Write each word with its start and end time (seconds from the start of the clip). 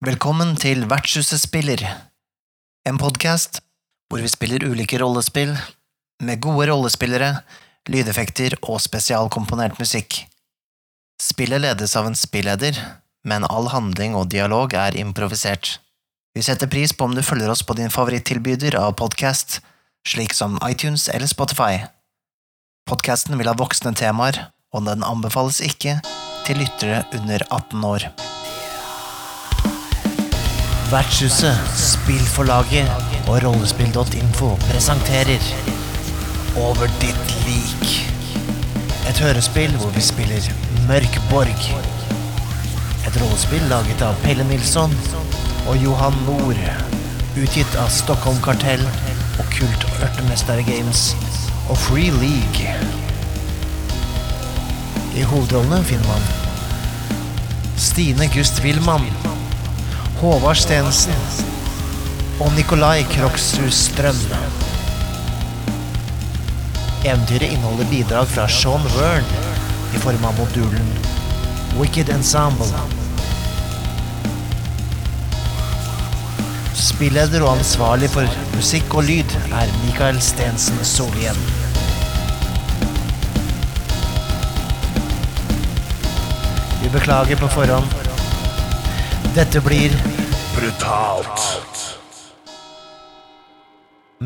Velkommen 0.00 0.54
til 0.56 0.86
Vertshuset 0.88 1.42
spiller, 1.42 1.82
en 2.88 2.96
podkast 2.96 3.58
hvor 4.08 4.22
vi 4.24 4.30
spiller 4.32 4.62
ulike 4.64 4.96
rollespill 4.96 5.50
med 6.24 6.40
gode 6.40 6.70
rollespillere, 6.70 7.42
lydeffekter 7.84 8.56
og 8.62 8.78
spesialkomponert 8.80 9.76
musikk. 9.76 10.22
Spillet 11.20 11.60
ledes 11.66 11.98
av 12.00 12.08
en 12.08 12.16
spilleder, 12.16 12.80
men 13.28 13.44
all 13.52 13.68
handling 13.74 14.16
og 14.16 14.30
dialog 14.32 14.72
er 14.72 14.96
improvisert. 14.96 15.74
Vi 16.32 16.46
setter 16.48 16.72
pris 16.72 16.96
på 16.96 17.04
om 17.04 17.12
du 17.12 17.20
følger 17.20 17.52
oss 17.52 17.60
på 17.60 17.76
din 17.76 17.92
favorittilbyder 17.92 18.80
av 18.80 18.96
podkast, 19.04 19.60
slik 20.08 20.32
som 20.32 20.56
iTunes 20.64 21.10
eller 21.12 21.28
Spotify. 21.28 21.84
Podkasten 22.88 23.36
vil 23.36 23.52
ha 23.52 23.58
voksne 23.60 23.92
temaer, 23.92 24.46
og 24.72 24.88
den 24.88 25.04
anbefales 25.04 25.60
ikke 25.60 25.98
til 26.48 26.64
lyttere 26.64 27.04
under 27.20 27.44
18 27.52 27.90
år. 27.92 28.12
Vertshuset, 30.90 31.54
Spillforlaget 31.76 32.88
og 33.28 33.42
Rollespill.info 33.44 34.48
presenterer 34.60 35.44
Over 36.56 36.90
ditt 37.00 37.34
lik. 37.46 37.92
Et 39.08 39.20
hørespill 39.22 39.76
hvor 39.76 39.94
vi 39.94 40.02
spiller 40.02 40.48
Mørkborg. 40.88 41.62
Et 43.06 43.20
rollespill 43.22 43.62
laget 43.70 44.02
av 44.02 44.18
Pelle 44.24 44.46
Nilsson 44.50 44.96
og 45.68 45.78
Johan 45.78 46.18
Nord. 46.26 46.58
Utgitt 47.38 47.78
av 47.78 47.86
Stockholm 47.94 48.42
Kartell, 48.42 48.82
og 49.38 49.46
Kult 49.54 49.86
Ørtemester 50.02 50.58
Games 50.66 51.14
og 51.68 51.78
Free 51.78 52.10
League. 52.10 52.74
I 55.14 55.22
hovedrollene 55.22 55.84
finner 55.84 56.10
man 56.10 56.30
Stine 57.78 58.26
Gust 58.34 58.58
Wilman, 58.66 59.06
Håvard 60.20 60.58
Stensen 60.60 61.16
og 62.44 62.50
Nikolai 62.52 63.06
Kroksrud 63.08 63.70
Strøm. 63.72 64.18
Eventyret 67.06 67.46
inneholder 67.46 67.88
bidrag 67.88 68.28
fra 68.28 68.44
Sean 68.52 68.84
Wern 68.98 69.30
i 69.96 70.02
form 70.02 70.26
av 70.28 70.36
modulen 70.36 70.90
Wicked 71.78 72.12
Ensemble. 72.12 72.68
Spilleder 76.76 77.40
og 77.46 77.54
ansvarlig 77.54 78.12
for 78.12 78.28
musikk 78.58 78.98
og 79.00 79.08
lyd 79.08 79.32
er 79.48 79.72
Mikael 79.86 80.20
Stensen 80.20 80.84
Solhjell. 80.84 81.40
Vi 86.84 86.92
beklager 86.92 87.40
på 87.40 87.48
forhånd. 87.56 88.09
Dette 89.30 89.60
blir 89.62 89.92
brutalt. 90.56 91.42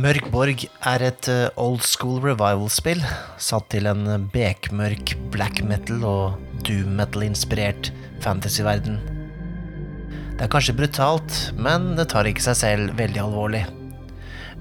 Mørk 0.01 0.31
Borg 0.33 0.65
er 0.65 1.05
et 1.05 1.29
eh, 1.29 1.51
old 1.61 1.85
school 1.85 2.23
revival-spill 2.25 3.03
satt 3.37 3.69
til 3.75 3.91
en 3.91 4.25
bekmørk 4.33 5.13
black 5.35 5.61
metal 5.69 6.07
og 6.09 6.41
doom 6.65 6.97
metal-inspirert 6.97 7.93
fantasyverden. 8.25 8.97
Det 10.39 10.49
er 10.49 10.53
kanskje 10.57 10.79
brutalt, 10.81 11.37
men 11.53 11.93
det 12.01 12.09
tar 12.15 12.25
ikke 12.33 12.49
seg 12.49 12.61
selv 12.63 12.97
veldig 12.97 13.27
alvorlig. 13.27 13.67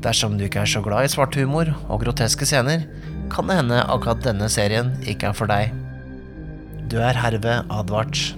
Dersom 0.03 0.35
du 0.35 0.49
ikke 0.49 0.67
er 0.67 0.75
så 0.75 0.83
glad 0.83 1.07
i 1.07 1.15
svart 1.15 1.39
humor 1.39 1.71
og 1.87 2.03
groteske 2.03 2.51
scener, 2.51 2.83
kan 3.31 3.47
det 3.47 3.61
hende 3.63 3.79
akkurat 3.87 4.27
denne 4.27 4.51
serien 4.51 4.91
ikke 5.07 5.31
er 5.31 5.39
for 5.39 5.55
deg. 5.55 5.71
Du 6.91 6.99
er 6.99 7.15
herved 7.15 7.71
advart. 7.71 8.33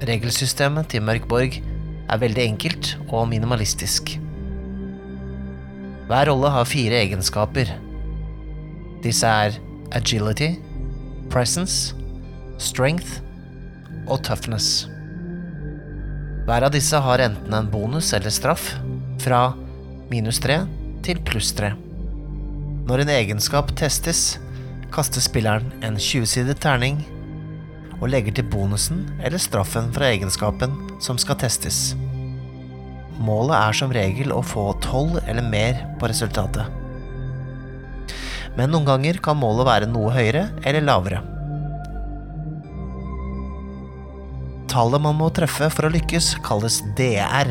Regelsystemet 0.00 0.88
til 0.88 1.02
Mørk 1.04 1.26
Borg 1.28 1.58
er 1.60 2.20
veldig 2.22 2.40
enkelt 2.40 2.94
og 3.10 3.26
minimalistisk. 3.28 4.14
Hver 6.08 6.30
rolle 6.30 6.52
har 6.54 6.64
fire 6.64 7.02
egenskaper. 7.02 7.74
Disse 9.04 9.28
er 9.28 9.58
agility, 9.92 10.54
presence, 11.28 11.92
strength 12.56 13.20
og 14.08 14.24
toughness. 14.24 14.88
Hver 16.48 16.64
av 16.64 16.72
disse 16.72 16.96
har 16.96 17.20
enten 17.20 17.52
en 17.54 17.68
bonus 17.70 18.14
eller 18.16 18.32
straff, 18.32 18.72
fra 19.20 19.50
minus 20.08 20.40
tre 20.40 20.62
til 21.04 21.20
pluss 21.28 21.52
tre. 21.52 21.74
Når 22.88 23.04
en 23.04 23.16
egenskap 23.20 23.76
testes, 23.76 24.38
kaster 24.90 25.20
spilleren 25.20 25.68
en 25.84 26.00
20-sidet 26.00 26.56
terning 26.64 27.04
og 28.00 28.08
legger 28.12 28.34
til 28.36 28.48
bonusen 28.48 29.04
eller 29.20 29.40
straffen 29.40 29.90
fra 29.94 30.08
egenskapen 30.10 30.74
som 31.04 31.20
skal 31.20 31.38
testes. 31.40 31.94
Målet 33.20 33.56
er 33.58 33.76
som 33.76 33.92
regel 33.92 34.32
å 34.32 34.40
få 34.40 34.70
12 34.80 35.20
eller 35.28 35.44
mer 35.44 35.82
på 36.00 36.08
resultatet. 36.08 36.64
Men 38.56 38.72
noen 38.72 38.88
ganger 38.88 39.20
kan 39.22 39.38
målet 39.38 39.68
være 39.68 39.90
noe 39.90 40.12
høyere 40.14 40.48
eller 40.64 40.86
lavere. 40.86 41.20
Tallet 44.70 45.02
man 45.02 45.18
må 45.18 45.28
treffe 45.34 45.66
for 45.74 45.88
å 45.88 45.92
lykkes, 45.92 46.36
kalles 46.46 46.78
DR, 46.98 47.50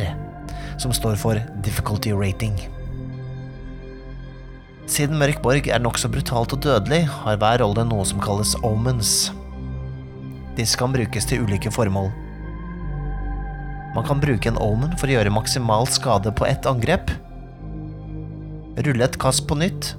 som 0.80 0.94
står 0.96 1.18
for 1.20 1.40
Difficulty 1.66 2.14
Rating. 2.16 2.56
Siden 4.90 5.20
Mørk 5.20 5.44
Borg 5.44 5.68
er 5.70 5.84
nokså 5.84 6.10
brutalt 6.10 6.56
og 6.56 6.64
dødelig, 6.64 7.04
har 7.12 7.38
hver 7.38 7.60
rolle 7.62 7.84
noe 7.86 8.08
som 8.08 8.24
kalles 8.24 8.56
omens. 8.66 9.30
Disse 10.60 10.76
kan 10.76 10.92
brukes 10.92 11.24
til 11.30 11.46
ulike 11.46 11.72
formål. 11.72 12.10
Man 13.96 14.06
kan 14.06 14.20
bruke 14.20 14.50
en 14.52 14.60
omen 14.60 14.92
for 15.00 15.08
å 15.08 15.16
gjøre 15.16 15.32
maksimal 15.32 15.88
skade 15.88 16.34
på 16.36 16.46
ett 16.46 16.68
angrep. 16.68 17.14
Rulle 18.84 19.06
et 19.08 19.18
kast 19.22 19.46
på 19.48 19.56
nytt. 19.60 19.94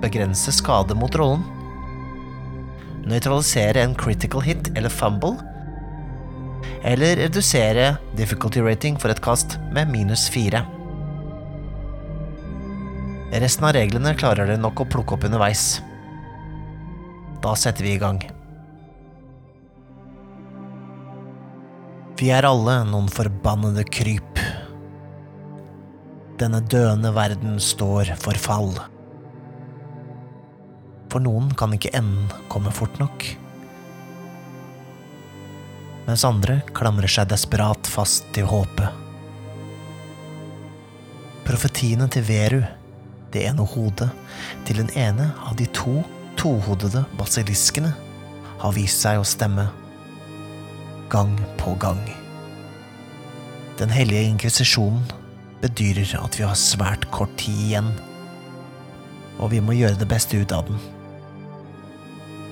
Begrense 0.00 0.52
skade 0.52 0.96
mot 0.96 1.16
rollen. 1.20 1.44
Nøytralisere 3.04 3.84
en 3.84 3.96
critical 4.00 4.40
hit 4.44 4.70
eller 4.74 4.92
fumble. 4.92 5.36
Eller 6.84 7.20
redusere 7.20 7.98
difficulty 8.16 8.64
rating 8.64 8.96
for 9.00 9.12
et 9.12 9.20
kast 9.24 9.58
med 9.76 9.92
minus 9.92 10.24
fire. 10.32 10.64
Resten 13.34 13.68
av 13.68 13.74
reglene 13.76 14.14
klarer 14.16 14.48
dere 14.48 14.62
nok 14.62 14.84
å 14.84 14.88
plukke 14.88 15.18
opp 15.18 15.28
underveis. 15.28 15.82
Da 17.44 17.52
setter 17.58 17.84
vi 17.84 17.98
i 17.98 18.00
gang. 18.00 18.22
Vi 22.24 22.30
er 22.32 22.46
alle 22.48 22.78
noen 22.88 23.04
forbannede 23.12 23.82
kryp. 23.84 24.38
Denne 26.40 26.62
døende 26.72 27.10
verden 27.12 27.58
står 27.60 28.14
for 28.16 28.40
fall. 28.40 28.70
For 31.12 31.20
noen 31.20 31.50
kan 31.52 31.76
ikke 31.76 31.92
enden 31.92 32.32
komme 32.48 32.72
fort 32.72 32.96
nok. 32.96 33.26
Mens 36.08 36.24
andre 36.24 36.62
klamrer 36.72 37.12
seg 37.12 37.28
desperat 37.28 37.92
fast 37.92 38.32
til 38.32 38.48
håpet. 38.48 38.88
Profetiene 41.44 42.08
til 42.08 42.24
Veru 42.24 42.64
det 43.36 43.44
ene 43.50 43.68
hodet 43.76 44.08
til 44.64 44.80
den 44.80 44.92
ene 44.96 45.28
av 45.44 45.60
de 45.60 45.68
to 45.76 46.00
tohodede 46.40 47.04
basiliskene 47.20 47.92
har 48.64 48.78
vist 48.80 49.04
seg 49.04 49.20
å 49.20 49.28
stemme. 49.28 49.68
Gang 51.10 51.36
på 51.60 51.74
gang. 51.80 52.00
Den 53.78 53.90
hellige 53.90 54.30
inkvisisjonen 54.30 55.02
bedyrer 55.62 56.14
at 56.20 56.38
vi 56.38 56.44
har 56.46 56.56
svært 56.58 57.06
kort 57.12 57.32
tid 57.40 57.58
igjen, 57.66 57.90
og 59.42 59.50
vi 59.52 59.60
må 59.60 59.74
gjøre 59.76 59.98
det 60.00 60.08
beste 60.08 60.38
ut 60.40 60.54
av 60.54 60.68
den. 60.68 60.80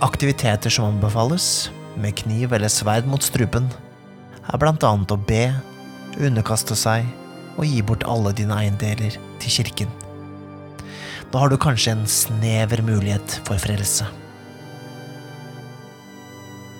Aktiviteter 0.03 0.73
som 0.73 0.91
anbefales, 0.91 1.71
med 1.97 2.17
kniv 2.19 2.53
eller 2.56 2.73
sverd 2.73 3.06
mot 3.09 3.23
strupen, 3.23 3.69
er 4.43 4.59
blant 4.61 4.85
annet 4.85 5.12
å 5.15 5.21
be, 5.29 5.44
underkaste 6.19 6.76
seg 6.76 7.06
og 7.56 7.69
gi 7.69 7.82
bort 7.87 8.05
alle 8.09 8.32
dine 8.37 8.56
eiendeler 8.59 9.17
til 9.41 9.61
kirken. 9.61 9.93
Da 11.32 11.41
har 11.41 11.53
du 11.53 11.56
kanskje 11.61 11.94
en 11.94 12.09
snever 12.11 12.82
mulighet 12.85 13.41
for 13.47 13.61
frelse. 13.61 14.09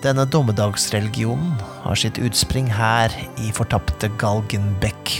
Denne 0.03 0.25
dommedagsreligionen 0.27 1.53
har 1.85 1.95
sitt 1.95 2.17
utspring 2.19 2.67
her 2.75 3.13
i 3.39 3.53
fortapte 3.55 4.09
Galgenbekk, 4.19 5.13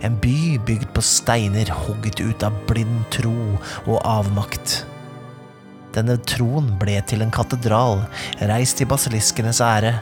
en 0.00 0.16
by 0.22 0.56
bygd 0.64 0.88
på 0.96 1.04
steiner 1.04 1.68
hogget 1.82 2.22
ut 2.24 2.46
av 2.48 2.56
blind 2.70 3.02
tro 3.12 3.36
og 3.84 3.98
avmakt. 4.00 4.78
Denne 5.92 6.16
troen 6.24 6.72
ble 6.80 6.96
til 7.04 7.20
en 7.20 7.34
katedral, 7.34 8.06
reist 8.48 8.80
i 8.80 8.88
basiliskenes 8.88 9.60
ære, 9.60 9.98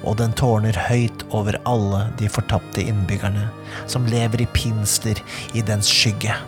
og 0.00 0.16
den 0.22 0.32
tårner 0.38 0.78
høyt 0.88 1.26
over 1.36 1.58
alle 1.68 2.06
de 2.16 2.30
fortapte 2.32 2.80
innbyggerne 2.80 3.50
som 3.84 4.08
lever 4.08 4.46
i 4.46 4.52
pinsler 4.54 5.20
i 5.52 5.60
dens 5.60 5.92
skygge. 5.92 6.38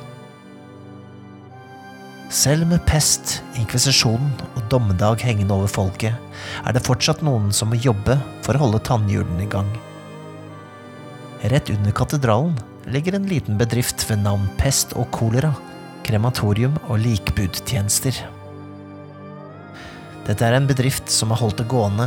Selv 2.30 2.62
med 2.70 2.84
pest, 2.86 3.40
inkvisisjonen 3.58 4.30
og 4.54 4.66
dommedag 4.70 5.18
hengende 5.26 5.56
over 5.56 5.66
folket, 5.66 6.14
er 6.62 6.74
det 6.76 6.84
fortsatt 6.86 7.24
noen 7.26 7.48
som 7.50 7.72
må 7.72 7.78
jobbe 7.82 8.14
for 8.44 8.54
å 8.54 8.60
holde 8.62 8.78
tannhjulene 8.86 9.42
i 9.42 9.48
gang. 9.50 9.70
Rett 11.50 11.72
under 11.74 11.90
katedralen 11.96 12.52
ligger 12.86 13.16
en 13.18 13.26
liten 13.26 13.58
bedrift 13.58 14.04
ved 14.06 14.22
navn 14.22 14.44
Pest 14.60 14.94
og 14.94 15.08
kolera, 15.16 15.50
krematorium 16.06 16.76
og 16.86 17.00
likbudtjenester. 17.02 18.14
Dette 20.28 20.46
er 20.46 20.54
en 20.54 20.68
bedrift 20.70 21.10
som 21.10 21.34
har 21.34 21.40
holdt 21.42 21.58
det 21.64 21.66
gående 21.72 22.06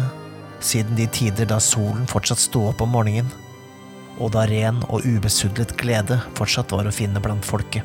siden 0.64 0.96
de 0.96 1.10
tider 1.12 1.50
da 1.52 1.58
solen 1.60 2.08
fortsatt 2.08 2.40
sto 2.40 2.70
opp 2.70 2.80
om 2.86 2.94
morgenen, 2.96 3.28
og 4.24 4.32
da 4.38 4.46
ren 4.48 4.80
og 4.88 5.04
ubesudlet 5.04 5.76
glede 5.82 6.22
fortsatt 6.40 6.72
var 6.72 6.88
å 6.88 6.96
finne 6.96 7.20
blant 7.20 7.44
folket. 7.44 7.84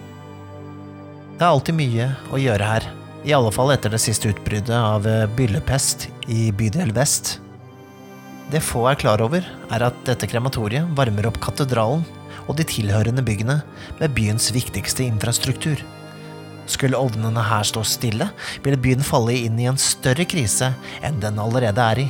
Det 1.39 1.47
er 1.47 1.53
alltid 1.55 1.77
mye 1.79 2.07
å 2.35 2.39
gjøre 2.43 2.67
her, 2.67 2.85
i 3.23 3.31
alle 3.31 3.53
fall 3.55 3.71
etter 3.71 3.93
det 3.95 4.01
siste 4.03 4.27
utbruddet 4.33 4.75
av 4.75 5.05
eh, 5.07 5.29
byllepest 5.39 6.09
i 6.35 6.49
bydel 6.51 6.91
vest. 6.97 7.37
Det 8.51 8.59
få 8.59 8.89
er 8.91 8.97
klar 8.99 9.23
over, 9.23 9.45
er 9.71 9.85
at 9.87 10.01
dette 10.09 10.27
krematoriet 10.27 10.89
varmer 10.99 11.29
opp 11.29 11.37
katedralen 11.45 12.01
og 12.49 12.57
de 12.59 12.67
tilhørende 12.67 13.23
byggene 13.23 13.61
med 14.01 14.17
byens 14.17 14.49
viktigste 14.51 15.05
infrastruktur. 15.07 15.79
Skulle 16.67 16.99
ovnene 16.99 17.45
her 17.47 17.69
stå 17.71 17.85
stille, 17.87 18.27
ville 18.65 18.81
byen 18.83 19.07
falle 19.07 19.37
inn 19.39 19.61
i 19.63 19.69
en 19.71 19.79
større 19.79 20.27
krise 20.27 20.73
enn 21.07 21.21
den 21.23 21.39
allerede 21.39 21.85
er 21.93 22.01
i. 22.03 22.09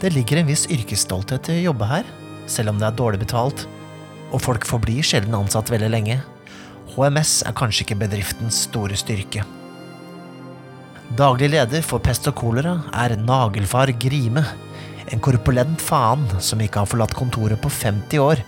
Det 0.00 0.14
ligger 0.14 0.40
en 0.40 0.48
viss 0.48 0.64
yrkesstolthet 0.72 1.52
i 1.52 1.58
å 1.58 1.66
jobbe 1.68 1.90
her, 1.90 2.08
selv 2.48 2.72
om 2.72 2.80
det 2.80 2.88
er 2.88 2.96
dårlig 2.96 3.20
betalt, 3.26 3.66
og 4.32 4.40
folk 4.40 4.64
forblir 4.64 5.04
sjelden 5.04 5.36
ansatt 5.36 5.74
veldig 5.74 5.92
lenge. 5.92 6.18
HMS 6.96 7.42
er 7.44 7.52
kanskje 7.56 7.84
ikke 7.84 7.98
bedriftens 8.06 8.62
store 8.64 8.96
styrke. 8.96 9.44
Daglig 11.16 11.50
leder 11.52 11.84
for 11.84 12.02
pest 12.02 12.26
og 12.30 12.38
kolera 12.40 12.78
er 12.96 13.14
Nagelfar 13.20 13.92
Grime, 14.00 14.42
en 15.12 15.22
korpulent 15.22 15.80
faen 15.84 16.24
som 16.42 16.60
ikke 16.64 16.82
har 16.82 16.90
forlatt 16.90 17.14
kontoret 17.14 17.60
på 17.62 17.70
50 17.70 18.22
år, 18.24 18.42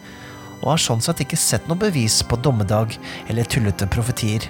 og 0.58 0.72
har 0.72 0.82
sånn 0.82 1.04
sett 1.04 1.20
ikke 1.22 1.38
sett 1.38 1.68
noe 1.68 1.78
bevis 1.78 2.18
på 2.26 2.40
dommedag 2.42 2.96
eller 3.28 3.46
tullete 3.46 3.86
profetier. 3.92 4.48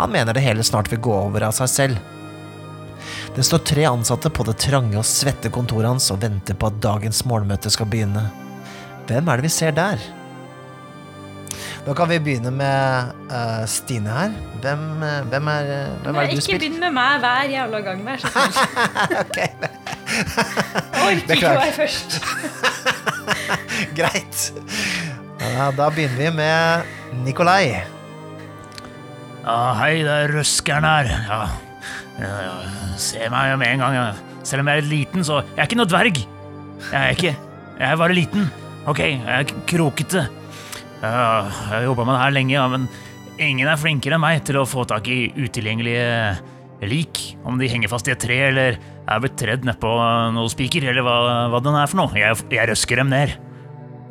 Han 0.00 0.10
mener 0.14 0.34
det 0.34 0.42
hele 0.42 0.64
snart 0.66 0.90
vil 0.90 1.02
gå 1.04 1.12
over 1.12 1.44
av 1.46 1.54
seg 1.54 1.70
selv. 1.70 2.00
Det 3.36 3.44
står 3.46 3.62
tre 3.68 3.84
ansatte 3.86 4.32
på 4.32 4.46
det 4.48 4.56
trange 4.64 4.98
og 4.98 5.06
svette 5.06 5.52
kontoret 5.54 5.92
hans 5.92 6.08
og 6.14 6.22
venter 6.24 6.56
på 6.58 6.72
at 6.72 6.80
dagens 6.82 7.22
morgenmøte 7.28 7.70
skal 7.70 7.90
begynne. 7.90 8.24
Hvem 9.06 9.28
er 9.28 9.38
det 9.38 9.46
vi 9.46 9.54
ser 9.54 9.76
der? 9.76 10.02
Da 11.88 11.94
kan 11.96 12.10
vi 12.10 12.18
begynne 12.20 12.50
med 12.52 13.12
uh, 13.32 13.62
Stine 13.64 14.12
her. 14.12 14.32
Hvem, 14.60 14.80
uh, 15.00 15.28
hvem 15.30 15.46
er, 15.48 15.68
uh, 15.72 15.94
hvem 16.04 16.18
er 16.20 16.26
det 16.28 16.34
du 16.36 16.42
Ikke 16.42 16.58
begynn 16.60 16.82
med 16.82 16.92
meg 16.92 17.22
hver 17.22 17.46
jævla 17.48 17.80
gang, 17.86 18.02
vær 18.04 18.20
så 18.20 18.32
snill. 18.34 18.58
Ok, 19.22 19.38
Orker 20.98 21.32
ikke 21.32 21.48
å 21.48 21.56
være 21.56 21.72
først. 21.78 22.18
Greit. 23.96 24.44
Ja, 25.40 25.70
da 25.78 25.88
begynner 25.94 26.20
vi 26.20 26.30
med 26.36 27.22
Nikolai. 27.24 27.78
Ja, 29.46 29.58
hei, 29.80 29.92
det 30.04 30.12
er 30.12 30.34
røskeren 30.36 30.84
her. 30.84 31.08
Ja, 31.30 31.42
ja, 32.20 32.34
ja. 32.50 32.56
Se 33.00 33.30
meg 33.32 33.54
med 33.62 33.72
en 33.72 33.86
gang. 33.86 33.96
Ja. 33.96 34.08
Selv 34.44 34.66
om 34.66 34.68
jeg 34.74 34.82
er 34.82 34.90
liten, 34.90 35.24
så 35.24 35.40
Jeg 35.54 35.62
er 35.62 35.70
ikke 35.70 35.80
noe 35.80 35.88
dverg. 35.88 36.20
Jeg 36.90 36.98
er 37.00 37.16
ikke. 37.16 37.32
Jeg 37.78 37.88
er 37.88 38.02
bare 38.04 38.18
liten. 38.20 38.50
Ok, 38.84 39.06
jeg 39.06 39.24
er 39.24 39.56
krokete. 39.70 40.28
Jeg 40.98 41.50
har 41.70 41.84
jobba 41.84 42.04
med 42.04 42.16
det 42.16 42.22
her 42.24 42.34
lenge, 42.34 42.54
ja, 42.56 42.66
men 42.70 42.88
ingen 43.38 43.68
er 43.70 43.78
flinkere 43.78 44.16
enn 44.16 44.24
meg 44.24 44.42
til 44.46 44.58
å 44.58 44.66
få 44.66 44.82
tak 44.90 45.06
i 45.12 45.28
utilgjengelige 45.36 46.08
lik. 46.90 47.20
Om 47.46 47.58
de 47.60 47.70
henger 47.70 47.90
fast 47.92 48.08
i 48.10 48.14
et 48.14 48.22
tre, 48.22 48.38
eller 48.50 48.78
er 48.78 49.22
blitt 49.22 49.38
tredd 49.38 49.66
nedpå 49.66 49.88
noen 50.34 50.50
spiker, 50.50 50.88
eller 50.90 51.06
hva, 51.06 51.16
hva 51.52 51.60
den 51.62 51.78
er 51.78 51.90
for 51.90 52.02
noe. 52.02 52.18
Jeg, 52.18 52.38
jeg 52.50 52.70
røsker 52.72 53.02
dem 53.02 53.12
ned. 53.14 53.34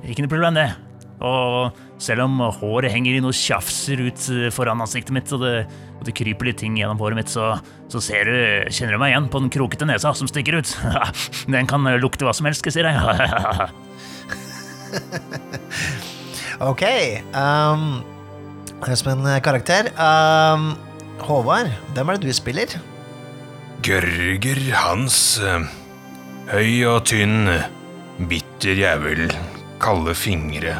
Ikke 0.07 0.23
noe 0.23 0.31
problem, 0.31 0.55
det. 0.55 0.69
Og 1.17 1.75
selv 2.01 2.27
om 2.27 2.39
håret 2.59 2.93
henger 2.93 3.17
i 3.17 3.21
noe 3.23 3.35
tjafser 3.35 3.99
ut 4.05 4.21
foran 4.53 4.83
ansiktet 4.85 5.15
mitt, 5.15 5.31
og 5.33 5.43
det, 5.43 5.55
og 5.97 6.03
det 6.07 6.15
kryper 6.15 6.47
litt 6.51 6.61
ting 6.61 6.77
gjennom 6.79 6.99
håret 7.01 7.17
mitt, 7.19 7.31
så, 7.33 7.57
så 7.91 7.99
du, 7.99 8.35
kjenner 8.69 8.93
du 8.95 9.01
meg 9.01 9.11
igjen 9.11 9.31
på 9.33 9.41
den 9.43 9.51
krokete 9.53 9.89
nesa 9.89 10.13
som 10.15 10.29
stikker 10.29 10.61
ut. 10.61 10.69
Den 11.51 11.67
kan 11.67 11.81
lukte 11.99 12.23
hva 12.27 12.33
som 12.37 12.47
helst, 12.47 12.63
skal 12.63 12.71
jeg 12.71 12.79
si 12.79 12.87
deg. 12.87 12.95
Ok. 16.59 16.83
Um, 17.37 18.01
som 18.95 19.11
en 19.13 19.41
karakter. 19.41 19.91
Um, 19.97 20.71
Håvard, 21.21 21.69
hvem 21.93 22.09
er 22.09 22.17
det 22.17 22.29
du 22.29 22.33
spiller? 22.33 22.77
Gørger 23.85 24.59
Hans. 24.73 25.37
eh, 25.39 25.65
Høy 26.47 26.85
og 26.87 27.03
tynn, 27.09 27.49
bitter 28.29 28.77
jævel, 28.79 29.27
kalde 29.83 30.13
fingre, 30.15 30.77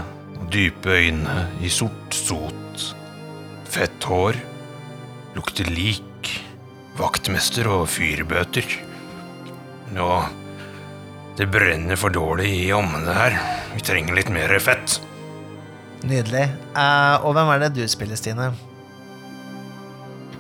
dype 0.54 0.94
øyne 0.96 1.48
i 1.62 1.70
sort 1.70 2.16
sot. 2.16 2.86
Fett 3.68 4.08
hår, 4.08 4.38
lukter 5.36 5.68
lik, 5.70 6.32
vaktmester 6.98 7.68
og 7.68 7.90
fyrbøter. 7.92 8.66
Nå, 9.94 10.08
det 11.38 11.50
brenner 11.52 12.00
for 12.00 12.16
dårlig 12.16 12.54
i 12.64 12.72
ommene 12.74 13.14
her. 13.14 13.36
Vi 13.76 13.84
trenger 13.86 14.16
litt 14.16 14.32
mer 14.34 14.56
fett. 14.64 15.02
Nydelig. 16.06 16.46
Uh, 16.76 17.26
og 17.26 17.34
hvem 17.34 17.50
er 17.54 17.64
det 17.64 17.72
du 17.78 17.84
spiller, 17.90 18.20
Stine? 18.20 18.52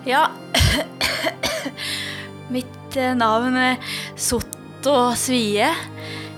Ja 0.07 0.27
Mitt 2.53 2.95
eh, 2.95 3.15
navn 3.17 3.57
er 3.59 3.81
Sotto 4.15 4.95
Svie. 5.19 5.71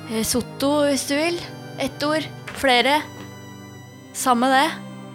Eh, 0.09 0.23
Sotto, 0.25 0.71
hvis 0.87 1.05
du 1.09 1.13
vil. 1.19 1.37
Ett 1.81 2.01
ord. 2.07 2.25
Flere. 2.59 2.97
Samme 4.17 4.49
det. 4.51 4.65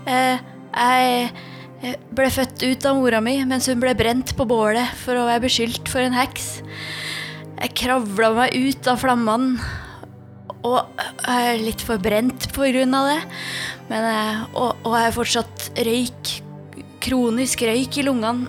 Jeg 0.06 1.96
ble 2.14 2.28
født 2.32 2.62
ut 2.62 2.86
av 2.86 2.96
mora 2.96 3.18
mi 3.24 3.34
mens 3.48 3.66
hun 3.68 3.82
ble 3.82 3.92
brent 3.98 4.32
på 4.38 4.46
bålet 4.48 4.94
for 5.02 5.18
å 5.18 5.26
være 5.26 5.42
beskyldt 5.48 5.90
for 5.90 6.04
en 6.04 6.14
heks. 6.16 6.62
Jeg 7.58 7.74
kravla 7.82 8.30
meg 8.38 8.54
ut 8.54 8.88
av 8.88 9.02
flammene 9.02 9.58
og 10.64 11.00
jeg 11.20 11.50
er 11.50 11.60
litt 11.60 11.82
for 11.84 12.00
brent 12.00 12.48
på 12.54 12.64
grunn 12.70 12.96
av 12.96 13.10
det. 13.10 13.20
Men, 13.90 14.08
eh, 14.08 14.42
og, 14.56 14.80
og 14.86 14.96
jeg 14.96 15.06
har 15.06 15.16
fortsatt 15.18 15.66
røyk. 15.84 16.32
Kronisk 17.04 17.66
røyk 17.68 17.98
i 18.00 18.04
lungene. 18.06 18.48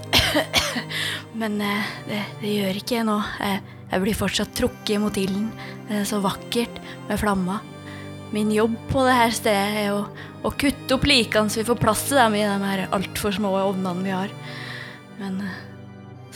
Men 1.41 1.59
eh, 1.59 1.89
det, 2.07 2.21
det 2.39 2.53
gjør 2.53 2.79
ikke 2.79 3.03
nå. 3.07 3.17
Jeg, 3.44 3.62
jeg 3.91 4.06
blir 4.06 4.19
fortsatt 4.21 4.56
trukket 4.56 5.03
mot 5.03 5.19
ilden. 5.19 5.50
Det 5.89 6.00
er 6.01 6.07
så 6.07 6.22
vakkert 6.24 6.79
med 7.10 7.19
flamma. 7.19 7.60
Min 8.36 8.50
jobb 8.51 8.79
på 8.89 9.03
det 9.05 9.19
her 9.19 9.36
stedet 9.36 9.84
er 9.84 9.91
å, 9.93 10.01
å 10.48 10.55
kutte 10.55 10.95
opp 10.95 11.05
likene 11.07 11.51
så 11.51 11.62
vi 11.62 11.67
får 11.67 11.79
plass 11.84 12.07
til 12.07 12.19
dem 12.19 12.39
i 12.39 12.48
de 12.48 12.57
her 12.63 12.88
altfor 12.95 13.36
små 13.36 13.53
ovnene 13.60 14.07
vi 14.07 14.15
har. 14.15 14.34
Men 15.19 15.43
eh, 15.43 15.62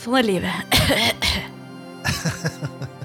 sånn 0.00 0.20
er 0.20 0.28
livet. 0.28 0.80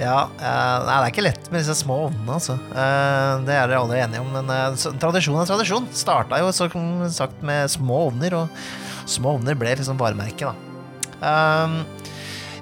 Ja, 0.00 0.26
uh, 0.26 0.84
nei, 0.84 0.94
det 0.94 1.06
er 1.06 1.12
ikke 1.12 1.26
lett 1.28 1.50
med 1.50 1.62
disse 1.62 1.76
små 1.78 2.04
ovnene, 2.08 2.36
altså. 2.36 2.56
Uh, 2.72 3.42
det 3.46 3.54
er 3.54 3.68
dere 3.70 3.82
alle 3.82 3.98
enige 4.02 4.22
om, 4.24 4.30
men 4.34 4.50
uh, 4.50 4.76
så, 4.78 4.94
tradisjon 5.00 5.38
er 5.40 5.50
tradisjon. 5.50 5.90
Starta 5.94 6.40
jo 6.42 6.50
som 6.54 7.04
sagt 7.14 7.44
med 7.46 7.70
små 7.72 8.08
ovner, 8.08 8.38
og 8.40 9.10
små 9.10 9.36
ovner 9.38 9.58
ble 9.58 9.76
liksom 9.78 10.00
varemerket, 10.00 10.50
da. 10.50 10.54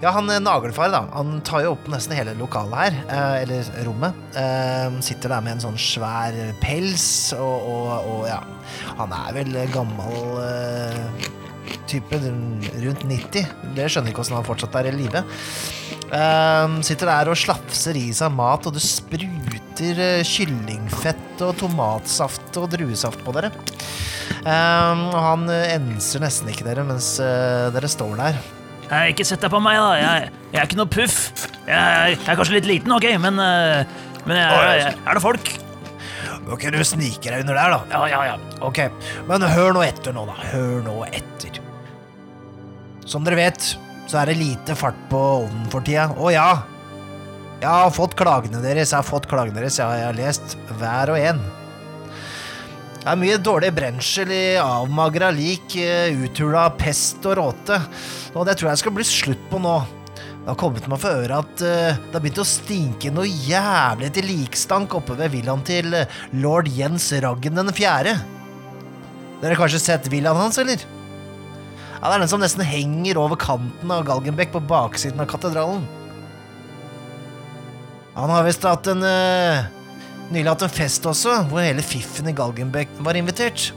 Ja, 0.03 0.11
han 0.17 0.27
naglfar, 0.43 0.91
da. 0.91 1.05
Han 1.15 1.37
tar 1.47 1.63
jo 1.63 1.77
opp 1.77 1.87
nesten 1.91 2.17
hele 2.19 2.35
lokalet 2.35 2.99
her, 3.07 3.45
eller 3.45 3.69
rommet. 3.87 4.19
Sitter 5.07 5.31
der 5.31 5.45
med 5.47 5.57
en 5.57 5.63
sånn 5.63 5.79
svær 5.79 6.35
pels, 6.63 7.05
og, 7.39 7.69
og, 7.71 8.09
og 8.11 8.25
ja 8.27 8.41
Han 8.99 9.15
er 9.15 9.37
vel 9.39 9.61
gammel 9.71 10.43
type, 11.91 12.19
rundt 12.19 13.07
90. 13.07 13.47
Dere 13.77 13.91
skjønner 13.91 14.11
ikke 14.11 14.25
hvordan 14.25 14.41
han 14.41 14.51
fortsatt 14.51 14.81
er 14.83 14.91
i 14.91 14.97
live. 14.97 15.23
Ehm, 16.13 16.81
sitter 16.85 17.09
der 17.09 17.31
og 17.33 17.39
slafser 17.41 17.97
i 17.97 18.11
seg 18.13 18.35
mat, 18.37 18.67
og 18.69 18.75
det 18.77 18.83
spruter 18.85 20.01
eh, 20.05 20.25
kyllingfett 20.29 21.41
og 21.47 21.55
tomatsaft 21.63 22.59
og 22.61 22.69
druesaft 22.75 23.23
på 23.25 23.33
dere. 23.37 23.49
Ehm, 24.45 25.07
og 25.09 25.17
han 25.17 25.47
eh, 25.53 25.71
enser 25.79 26.21
nesten 26.25 26.51
ikke 26.53 26.67
dere 26.69 26.85
mens 26.85 27.15
eh, 27.23 27.71
dere 27.73 27.89
står 27.89 28.13
der. 28.21 28.41
Nei, 28.91 29.07
Ikke 29.15 29.25
sett 29.25 29.41
deg 29.41 29.53
på 29.55 29.61
meg, 29.65 29.79
da. 29.81 29.93
Jeg, 29.97 30.33
jeg 30.53 30.61
er 30.61 30.69
ikke 30.69 30.81
noe 30.83 30.93
puff. 30.93 31.47
Jeg, 31.65 31.71
jeg 31.73 32.19
er 32.29 32.37
kanskje 32.37 32.59
litt 32.59 32.69
liten, 32.69 32.93
ok, 32.93 33.07
men, 33.23 33.39
men 33.41 34.37
jeg, 34.37 34.83
jeg, 34.83 34.91
er 35.07 35.17
det 35.17 35.23
folk? 35.25 35.53
Ok, 36.53 36.67
du 36.75 36.77
sniker 36.85 37.33
deg 37.39 37.47
under 37.47 37.57
der, 37.57 37.73
da. 37.73 37.81
Ja, 37.95 38.03
ja, 38.11 38.35
ja. 38.35 38.59
Ok, 38.67 38.83
men 39.31 39.47
hør 39.49 39.73
nå 39.79 39.87
etter 39.87 40.13
nå, 40.13 40.27
da. 40.29 40.37
Hør 40.51 40.85
nå 40.85 40.99
etter. 41.09 41.63
Som 43.09 43.25
dere 43.25 43.39
vet, 43.39 43.71
så 44.13 44.21
er 44.21 44.29
det 44.29 44.43
lite 44.43 44.77
fart 44.77 44.99
på 45.09 45.19
ovnen 45.47 45.69
for 45.73 45.85
tida. 45.87 46.11
Å 46.21 46.29
ja. 46.35 46.51
Jeg 47.63 47.71
har 47.71 47.93
fått 47.95 48.17
klagene 48.19 48.61
deres, 48.61 48.91
jeg 48.91 48.99
har 48.99 49.07
fått 49.07 49.29
klagene 49.31 49.63
deres, 49.63 49.79
ja, 49.81 49.87
jeg 49.97 50.09
har 50.11 50.19
lest 50.19 50.57
hver 50.77 51.15
og 51.15 51.21
en. 51.21 51.41
Det 52.99 53.09
er 53.09 53.19
mye 53.19 53.39
dårlig 53.41 53.71
brensel 53.75 54.31
i 54.35 54.43
avmagra 54.61 55.31
lik, 55.35 55.79
eh, 55.81 56.13
uthula 56.27 56.69
pest 56.77 57.25
og 57.31 57.39
råte. 57.41 57.81
Og 58.35 58.45
det 58.47 58.59
tror 58.59 58.73
jeg 58.73 58.83
skal 58.83 58.97
bli 58.99 59.07
slutt 59.07 59.49
på 59.51 59.63
nå. 59.63 59.75
Det 60.13 60.51
har 60.51 60.59
kommet 60.59 60.87
meg 60.91 61.01
for 61.01 61.23
øre 61.23 61.41
at 61.41 61.65
eh, 61.65 61.97
det 61.97 62.13
har 62.13 62.23
begynt 62.23 62.43
å 62.43 62.47
stinke 62.47 63.15
noe 63.15 63.31
jævlig 63.31 64.11
til 64.19 64.29
likstank 64.29 64.99
oppe 64.99 65.17
ved 65.19 65.33
villaen 65.33 65.65
til 65.67 65.95
eh, 66.03 66.19
lord 66.43 66.69
Jens 66.69 67.09
Raggen 67.25 67.57
den 67.59 67.73
fjerde. 67.75 68.19
Dere 69.41 69.55
har 69.55 69.63
kanskje 69.65 69.87
sett 69.87 70.11
villaen 70.13 70.39
hans, 70.39 70.61
eller? 70.61 70.83
Ja, 72.03 72.09
Det 72.11 72.17
er 72.17 72.23
den 72.25 72.31
som 72.33 72.41
nesten 72.43 72.67
henger 72.67 73.19
over 73.23 73.39
kanten 73.39 73.91
av 73.95 74.03
Galgenbekk 74.09 74.51
på 74.57 74.61
baksiden 74.67 75.23
av 75.23 75.29
katedralen. 75.31 75.85
Han 78.17 78.31
har 78.33 78.43
visst 78.43 78.65
hatt 78.67 78.89
en 78.91 79.05
uh, 79.07 79.69
nylig 80.35 80.49
hatt 80.51 80.65
en 80.67 80.73
fest 80.73 81.05
også, 81.07 81.37
hvor 81.47 81.63
hele 81.63 81.85
fiffen 81.87 82.27
i 82.27 82.35
Galgenbekk 82.35 82.97
var 83.07 83.15
invitert. 83.15 83.69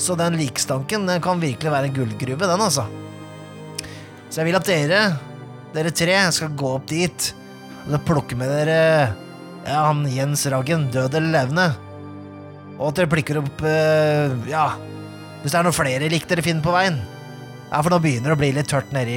Så 0.00 0.16
den 0.16 0.38
likstanken 0.40 1.04
den 1.04 1.20
kan 1.20 1.42
virkelig 1.42 1.74
være 1.74 1.90
en 1.90 1.98
gullgruve, 1.98 2.48
den, 2.48 2.64
altså. 2.64 2.86
Så 4.30 4.40
jeg 4.40 4.48
vil 4.48 4.56
at 4.56 4.70
dere, 4.70 5.02
dere 5.76 5.92
tre, 5.92 6.16
skal 6.32 6.56
gå 6.56 6.70
opp 6.78 6.86
dit 6.88 7.26
og 7.86 8.00
plukke 8.08 8.38
med 8.40 8.50
dere 8.50 8.78
ja, 9.66 9.82
han 9.84 10.00
Jens 10.08 10.46
Raggen, 10.48 10.88
død 10.94 11.18
eller 11.20 11.34
levende. 11.34 11.68
Og 12.78 12.88
at 12.88 13.02
dere 13.02 13.12
plikker 13.12 13.42
opp 13.42 13.60
uh, 13.60 14.32
ja, 14.48 14.70
hvis 15.42 15.52
det 15.52 15.60
er 15.60 15.68
noen 15.68 15.76
flere 15.76 16.08
lik 16.08 16.24
dere 16.32 16.46
finner 16.48 16.64
på 16.64 16.72
veien. 16.72 16.98
Ja, 17.66 17.80
for 17.82 17.90
nå 17.90 17.98
begynner 18.02 18.30
det 18.30 18.36
å 18.36 18.40
bli 18.40 18.52
litt 18.54 18.70
tørt 18.70 18.92
nede 18.94 19.14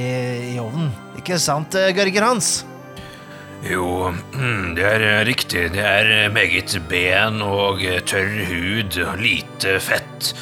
i 0.50 0.56
ovnen. 0.58 0.90
Ikke 1.20 1.38
sant, 1.38 1.76
eh, 1.78 1.92
Gørger 1.94 2.26
Hans? 2.26 2.50
Jo, 3.62 4.10
mm, 4.34 4.74
det 4.74 4.86
er 4.88 5.04
eh, 5.06 5.24
riktig. 5.28 5.68
Det 5.76 5.84
er 5.84 6.10
eh, 6.16 6.32
meget 6.32 6.74
ben 6.90 7.38
og 7.46 7.84
tørr 8.10 8.32
hud 8.48 8.98
lite 9.20 9.76
fett. 9.84 10.32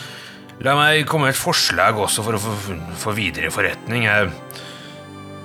La 0.65 0.75
meg 0.79 1.05
komme 1.07 1.29
med 1.29 1.37
et 1.37 1.41
forslag 1.41 2.01
også 2.01 2.25
for 2.27 2.39
å 2.39 2.43
få, 2.43 2.55
for 2.99 3.19
videre 3.19 3.53
forretning. 3.55 4.09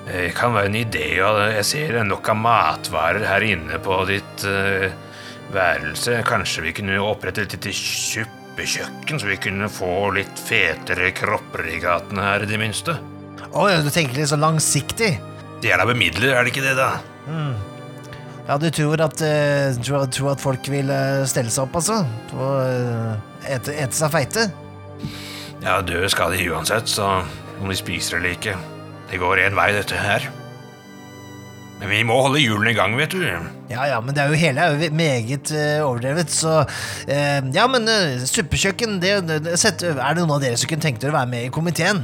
Det 0.08 0.32
kan 0.36 0.56
være 0.56 0.72
en 0.72 0.80
idé, 0.80 1.06
jeg 1.20 1.68
ser 1.68 2.00
nok 2.04 2.32
av 2.34 2.40
matvarer 2.40 3.28
her 3.28 3.46
inne 3.46 3.78
på 3.80 4.02
ditt 4.10 4.44
uh, 4.44 4.90
værelse. 5.54 6.18
Kanskje 6.28 6.66
vi 6.66 6.74
kunne 6.76 6.98
opprette 7.00 7.46
et 7.46 7.56
lite 7.56 7.72
suppekjøkken, 8.54 9.20
så 9.20 9.28
vi 9.28 9.38
kunne 9.42 9.70
få 9.70 10.12
litt 10.14 10.38
fetere 10.38 11.12
kropper 11.16 11.66
i 11.74 11.80
gatene 11.82 12.22
her, 12.22 12.44
i 12.44 12.50
det 12.50 12.60
minste. 12.62 12.98
Å 13.54 13.70
ja, 13.70 13.82
du 13.82 13.90
tenker 13.90 14.18
litt 14.18 14.30
så 14.30 14.38
langsiktig? 14.38 15.18
Det 15.62 15.72
er 15.72 15.80
da 15.80 15.88
bemidler, 15.88 16.36
er 16.36 16.44
det 16.46 16.54
ikke 16.54 16.66
det, 16.66 16.76
da? 16.78 16.92
Ja, 18.48 18.58
du 18.60 18.70
tror 18.70 19.02
at, 19.02 19.22
eh, 19.24 19.74
tror, 19.82 20.06
tror 20.12 20.34
at 20.34 20.44
folk 20.44 20.68
vil 20.70 20.90
eh, 20.92 21.24
stelle 21.26 21.50
seg 21.50 21.66
opp, 21.66 21.80
altså? 21.80 22.04
Og 22.36 22.54
eh, 22.62 23.56
ete, 23.56 23.74
ete 23.74 23.96
seg 23.96 24.12
feite? 24.14 24.48
Ja, 25.64 25.80
dø 25.82 26.04
skal 26.12 26.36
de 26.36 26.50
uansett, 26.52 26.92
så 26.92 27.24
om 27.62 27.72
de 27.72 27.78
spiser 27.80 28.20
eller 28.20 28.36
ikke. 28.36 28.58
Det 29.10 29.22
går 29.22 29.48
én 29.48 29.58
vei, 29.58 29.72
dette 29.74 29.98
her. 29.98 30.28
Men 31.84 31.92
vi 31.92 32.04
må 32.08 32.16
holde 32.24 32.40
hjulene 32.40 32.72
i 32.72 32.76
gang, 32.78 32.94
vet 32.96 33.12
du. 33.12 33.24
Ja 33.68 33.88
ja, 33.90 33.98
men 34.00 34.16
det 34.16 34.24
er 34.24 34.32
jo 34.32 34.40
hele 34.40 34.64
er 34.64 34.78
jo 34.80 34.88
meget 34.96 35.50
uh, 35.52 35.84
overdrevet, 35.84 36.32
så 36.32 36.62
uh, 36.64 37.50
Ja, 37.52 37.66
men 37.68 37.90
uh, 37.92 38.24
suppekjøkken, 38.24 39.02
det, 39.04 39.18
det, 39.28 39.58
sett, 39.60 39.84
Er 39.84 40.16
det 40.16 40.22
noen 40.22 40.38
av 40.38 40.46
dere 40.46 40.60
som 40.60 40.72
kunne 40.72 40.86
tenkt 40.86 41.04
dere 41.04 41.12
å 41.12 41.18
være 41.18 41.32
med 41.34 41.50
i 41.50 41.52
komiteen? 41.52 42.00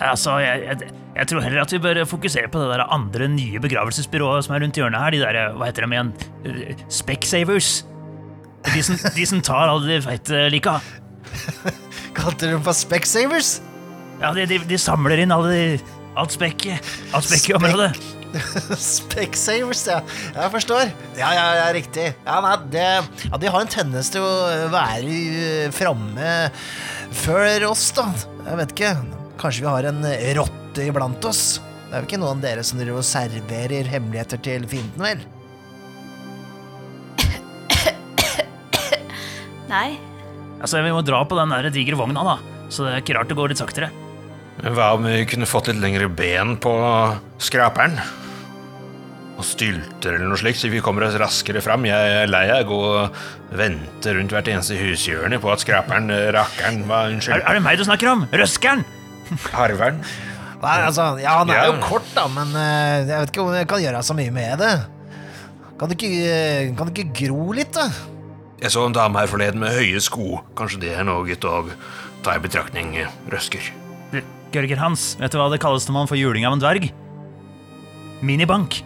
Altså, 0.00 0.38
jeg, 0.40 0.64
jeg, 0.64 0.94
jeg 1.18 1.28
tror 1.28 1.44
heller 1.44 1.60
at 1.60 1.76
vi 1.76 1.82
bør 1.84 2.02
fokusere 2.08 2.48
på 2.48 2.62
det 2.62 2.72
der 2.72 2.86
andre 2.88 3.28
nye 3.28 3.60
begravelsesbyrået 3.60 4.46
som 4.46 4.56
er 4.56 4.64
rundt 4.64 4.80
hjørnet 4.80 5.04
her. 5.04 5.12
De 5.12 5.20
der, 5.20 5.40
hva 5.60 5.68
heter 5.68 5.84
de 5.84 5.98
igjen? 5.98 6.14
Specsavers. 6.88 7.72
De 8.70 8.80
som, 8.86 8.96
de 8.96 9.26
som 9.28 9.44
tar 9.44 9.68
alle 9.68 9.98
de 9.98 10.00
feite 10.08 10.46
lika. 10.56 10.78
Kalte 12.16 12.46
dere 12.46 12.56
dem 12.56 12.64
for 12.64 12.76
Specsavers? 12.76 13.58
Ja, 14.22 14.32
de, 14.36 14.48
de, 14.48 14.62
de 14.72 14.80
samler 14.80 15.20
inn 15.20 15.36
alle 15.36 15.52
de, 15.52 15.99
alt 16.20 16.34
spekket. 16.36 16.90
Alt 17.16 17.28
spekket 17.28 17.52
i 17.52 17.56
området. 17.58 17.90
Specsavers, 18.78 19.82
ja. 19.90 19.98
Jeg 20.36 20.52
forstår. 20.54 20.92
Ja, 21.18 21.32
ja, 21.34 21.46
ja, 21.58 21.64
riktig. 21.74 22.10
Ja, 22.26 22.38
nei, 22.44 22.52
det, 22.70 22.84
ja, 23.26 23.40
De 23.42 23.50
har 23.50 23.64
en 23.64 23.72
tendens 23.72 24.12
til 24.14 24.22
å 24.22 24.68
være 24.70 25.08
uh, 25.08 25.72
framme 25.74 26.36
før 27.24 27.70
oss, 27.72 27.88
da. 27.96 28.06
Jeg 28.46 28.60
vet 28.62 28.76
ikke. 28.76 28.94
Kanskje 29.40 29.64
vi 29.64 29.72
har 29.72 29.90
en 29.90 30.06
rotte 30.38 30.86
iblant 30.86 31.26
oss? 31.26 31.58
Det 31.88 31.96
er 31.96 32.04
jo 32.04 32.10
ikke 32.12 32.22
noen 32.22 32.38
av 32.38 32.44
dere 32.44 32.62
som 32.66 32.78
driver 32.78 33.02
og 33.02 33.08
serverer 33.08 33.88
hemmeligheter 33.90 34.38
til 34.44 34.66
fienden, 34.70 35.02
vel? 35.02 35.24
Nei. 39.70 39.98
Altså, 40.60 40.82
Vi 40.82 40.92
må 40.92 41.02
dra 41.06 41.22
på 41.26 41.38
den 41.38 41.52
der 41.54 41.70
digre 41.74 41.98
vogna, 41.98 42.22
da. 42.26 42.36
Så 42.70 42.86
det 42.86 42.92
er 42.92 43.02
ikke 43.02 43.16
rart 43.18 43.30
det 43.30 43.38
går 43.38 43.52
litt 43.52 43.62
saktere. 43.62 43.90
Hva 44.60 44.90
om 44.92 45.06
vi 45.08 45.22
kunne 45.24 45.48
fått 45.48 45.70
litt 45.70 45.80
lengre 45.80 46.08
ben 46.12 46.56
på 46.60 46.72
skraperen? 47.40 47.94
Og 49.40 49.46
stylter 49.48 50.18
eller 50.18 50.28
noe 50.28 50.36
slikt, 50.36 50.60
så 50.60 50.68
vi 50.68 50.82
kommer 50.84 51.06
oss 51.06 51.16
raskere 51.20 51.62
fram. 51.64 51.86
Jeg 51.88 52.16
er 52.18 52.28
lei 52.28 52.42
av 52.52 52.66
å 52.66 52.68
gå 52.68 52.80
og 52.90 53.20
vente 53.56 54.12
rundt 54.12 54.34
hvert 54.36 54.50
eneste 54.52 54.76
hushjørne 54.76 55.38
på 55.40 55.48
at 55.54 55.64
skraperen, 55.64 56.10
eh, 56.12 56.28
rakkeren, 56.36 56.82
hva, 56.84 57.06
Er, 57.06 57.14
unnskyld, 57.16 57.40
er 57.40 57.56
det 57.56 57.62
meg 57.64 57.80
du 57.80 57.86
snakker 57.88 58.12
om? 58.12 58.26
Røskeren? 58.36 58.84
harveren 59.54 60.00
Nei, 60.60 60.76
altså, 60.84 61.04
ja, 61.22 61.38
Han 61.38 61.48
er 61.48 61.54
Ja. 61.54 61.66
jo 61.70 61.80
kort, 61.80 62.08
da, 62.14 62.26
men 62.28 62.48
uh, 62.52 63.06
jeg 63.08 63.08
vet 63.08 63.30
ikke 63.30 63.44
om 63.46 63.54
jeg 63.54 63.68
kan 63.70 63.80
gjøre 63.80 64.02
så 64.04 64.12
mye 64.18 64.30
med 64.34 64.58
det. 64.60 64.74
Kan 65.80 65.88
du 65.88 65.94
ikke, 65.96 66.10
eh, 66.28 66.74
kan 66.76 66.90
det 66.90 66.98
ikke 66.98 67.28
gro 67.28 67.52
litt, 67.56 67.72
da? 67.72 67.88
Jeg 68.60 68.74
så 68.74 68.84
en 68.84 68.92
dame 68.92 69.16
her 69.16 69.26
forleden 69.26 69.62
med 69.62 69.72
høye 69.72 70.00
sko. 70.04 70.42
Kanskje 70.54 70.80
det 70.84 70.92
er 70.98 71.04
noe 71.08 71.24
å 71.24 71.70
ta 72.20 72.34
i 72.36 72.42
betraktning, 72.44 72.92
røsker. 73.32 73.79
Gørger 74.50 74.80
Hans, 74.82 75.12
vet 75.20 75.30
du 75.30 75.38
hva 75.38 75.46
det 75.52 75.60
kalles 75.62 75.84
når 75.86 75.94
man 75.94 76.08
får 76.10 76.18
juling 76.18 76.42
av 76.48 76.56
en 76.56 76.62
dverg? 76.62 76.88
Minibank. 78.26 78.80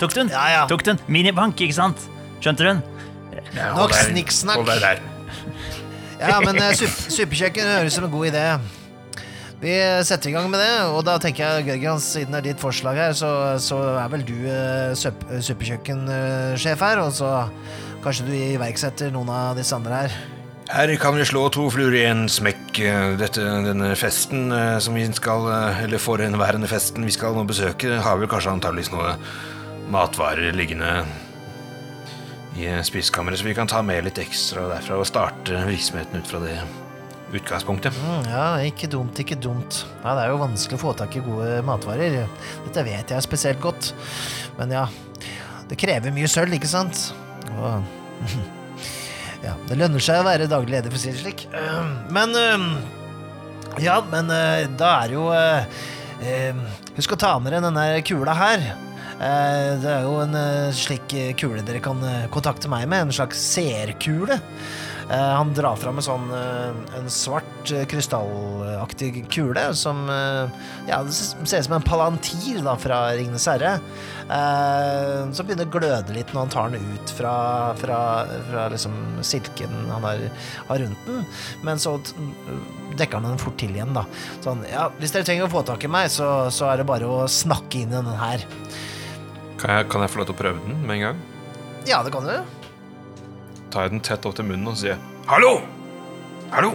Tok 0.00 0.12
du 0.12 0.20
den? 0.20 0.30
Ja, 0.32 0.50
ja. 0.50 0.66
Tok 0.68 0.84
du 0.84 0.90
den? 0.90 0.98
Minibank, 1.06 1.60
ikke 1.62 1.74
sant? 1.76 2.08
Skjønte 2.42 2.64
du 2.64 2.68
den? 2.68 2.82
Ja, 3.56 3.70
Nok 3.76 3.94
snikksnakk. 3.96 4.68
Ja, 6.16 6.40
men 6.42 6.58
uh, 6.60 6.72
supp, 6.76 6.96
suppekjøkken 7.12 7.64
høres 7.76 7.96
som 7.96 8.04
en 8.08 8.12
god 8.12 8.26
idé. 8.32 8.44
Vi 9.60 9.72
setter 10.04 10.30
i 10.30 10.32
gang 10.34 10.50
med 10.52 10.60
det, 10.60 10.72
og 10.92 11.04
da 11.06 11.16
tenker 11.20 11.46
jeg, 11.46 11.64
Gørgen, 11.70 12.00
siden 12.04 12.32
det 12.34 12.40
er 12.42 12.46
ditt 12.50 12.60
forslag 12.60 12.98
her, 13.00 13.12
så, 13.16 13.30
så 13.62 13.78
er 14.02 14.08
vel 14.12 14.24
du 14.28 14.36
uh, 14.44 14.92
supp, 14.98 15.24
suppekjøkkensjef 15.48 16.80
her, 16.84 16.98
og 17.06 17.12
så 17.16 17.30
kanskje 18.04 18.26
du 18.28 18.32
iverksetter 18.36 19.12
noen 19.14 19.30
av 19.32 19.58
disse 19.58 19.76
andre 19.76 20.02
her. 20.04 20.16
Her 20.66 20.90
kan 20.98 21.14
vi 21.14 21.24
slå 21.28 21.44
to 21.54 21.68
fluer 21.70 21.94
i 21.94 22.06
en 22.08 22.24
smekk. 22.30 22.80
Dette, 23.20 23.42
denne 23.66 23.92
festen 23.98 24.50
eh, 24.52 24.78
som 24.82 24.96
vi 24.98 25.04
skal 25.14 25.46
eh, 25.46 25.84
Eller 25.84 26.02
forhenværende 26.02 26.66
festen 26.68 27.06
vi 27.06 27.14
skal 27.14 27.36
nå 27.36 27.44
besøke, 27.46 28.00
har 28.02 28.18
vel 28.18 28.30
kanskje 28.30 28.56
antageligvis 28.56 28.90
noe 28.92 29.14
matvarer 29.92 30.56
liggende 30.56 31.04
i 32.56 32.66
spisekammeret, 32.82 33.38
så 33.38 33.46
vi 33.46 33.54
kan 33.54 33.68
ta 33.68 33.82
med 33.84 34.06
litt 34.06 34.18
ekstra 34.18 34.64
derfra 34.70 34.96
og 34.98 35.06
starte 35.06 35.60
virksomheten 35.68 36.22
ut 36.22 36.30
fra 36.30 36.40
det 36.42 36.56
utgangspunktet. 37.36 37.94
Mm, 38.00 38.30
ja, 38.32 38.46
ikke 38.64 38.88
dumt, 38.90 39.18
ikke 39.20 39.36
dumt. 39.38 39.82
Ja, 40.02 40.14
det 40.16 40.24
er 40.24 40.32
jo 40.32 40.40
vanskelig 40.40 40.78
å 40.78 40.82
få 40.86 40.94
tak 40.96 41.14
i 41.18 41.22
gode 41.24 41.60
matvarer. 41.66 42.24
Dette 42.64 42.86
vet 42.86 43.12
jeg 43.12 43.26
spesielt 43.26 43.60
godt. 43.62 43.92
Men 44.58 44.72
ja, 44.72 44.86
det 45.68 45.78
krever 45.80 46.14
mye 46.16 46.30
sølv, 46.30 46.56
ikke 46.56 46.70
sant? 46.70 47.10
Ja, 49.46 49.52
det 49.68 49.76
lønner 49.78 50.02
seg 50.02 50.18
å 50.22 50.26
være 50.26 50.48
daglig 50.50 50.72
leder, 50.74 50.90
for 50.90 50.98
å 50.98 51.02
si 51.02 51.12
det 51.12 51.20
slik. 51.20 51.44
Øh, 51.54 51.90
Men 52.14 52.32
øh, 52.34 52.64
Ja, 53.84 53.98
men 54.10 54.30
øh, 54.32 54.64
da 54.80 54.92
er 55.04 55.12
jo 55.14 55.26
øh, 55.30 55.76
øh, 56.24 56.62
Husk 56.96 57.12
å 57.14 57.18
ta 57.20 57.34
med 57.38 57.52
dere 57.52 57.62
denne 57.68 57.84
kula 58.08 58.34
her. 58.34 58.64
Eh, 59.20 59.76
Det 59.82 59.92
er 59.92 60.06
jo 60.08 60.16
en 60.24 60.34
slik 60.74 61.12
kule 61.38 61.62
dere 61.66 61.82
kan 61.84 62.00
kontakte 62.32 62.70
meg 62.72 62.88
med. 62.88 63.06
En 63.06 63.12
slags 63.12 63.38
seerkule. 63.52 64.40
Eh, 65.10 65.32
han 65.36 65.52
drar 65.54 65.76
fram 65.78 66.00
en 66.00 66.02
sånn 66.02 66.24
eh, 66.34 66.96
En 66.98 67.04
svart 67.12 67.70
eh, 67.70 67.84
krystallaktig 67.86 69.28
kule 69.30 69.68
som 69.78 70.00
Ja, 70.88 70.98
det 71.06 71.14
ser 71.14 71.60
ut 71.60 71.68
som 71.68 71.76
en 71.76 71.86
palantir 71.86 72.58
da 72.64 72.74
fra 72.80 72.98
Ringenes 73.14 73.46
herre. 73.50 73.76
Som 74.26 75.46
begynner 75.46 75.68
å 75.68 75.74
gløde 75.76 76.14
litt 76.14 76.32
når 76.34 76.40
han 76.40 76.52
tar 76.52 76.74
den 76.74 76.90
ut 76.94 77.12
fra, 77.14 77.34
fra, 77.78 78.00
fra 78.48 78.66
liksom 78.72 78.96
silken 79.26 79.74
han 79.92 80.06
har, 80.06 80.24
har 80.70 80.82
rundt 80.82 81.06
den. 81.06 81.22
Men 81.66 81.82
så 81.82 81.96
dekker 82.98 83.20
han 83.20 83.28
den 83.30 83.42
fort 83.42 83.58
til 83.60 83.74
igjen, 83.74 83.94
da. 83.96 84.06
Sånn, 84.44 84.64
ja, 84.70 84.88
hvis 84.98 85.14
dere 85.14 85.26
trenger 85.28 85.46
å 85.46 85.52
få 85.52 85.62
tak 85.66 85.86
i 85.86 85.90
meg, 85.90 86.10
så, 86.14 86.48
så 86.54 86.70
er 86.72 86.82
det 86.82 86.88
bare 86.88 87.10
å 87.10 87.26
snakke 87.30 87.82
inn 87.82 87.92
i 87.92 87.98
denne 87.98 88.16
her. 88.18 88.46
Kan 89.60 89.74
jeg, 89.74 89.90
kan 89.92 90.06
jeg 90.06 90.14
få 90.14 90.22
lov 90.22 90.30
til 90.30 90.38
å 90.38 90.42
prøve 90.42 90.62
den 90.66 90.86
med 90.86 90.98
en 90.98 91.04
gang? 91.08 91.26
Ja, 91.86 92.02
det 92.06 92.14
kan 92.14 92.26
du. 92.26 92.65
Tar 93.76 93.90
jeg 93.90 93.92
den 93.92 94.00
tett 94.00 94.24
opp 94.24 94.32
til 94.38 94.46
munnen 94.48 94.70
og 94.70 94.76
sier 94.80 94.96
Hallo! 95.28 95.58
Hallo! 96.48 96.70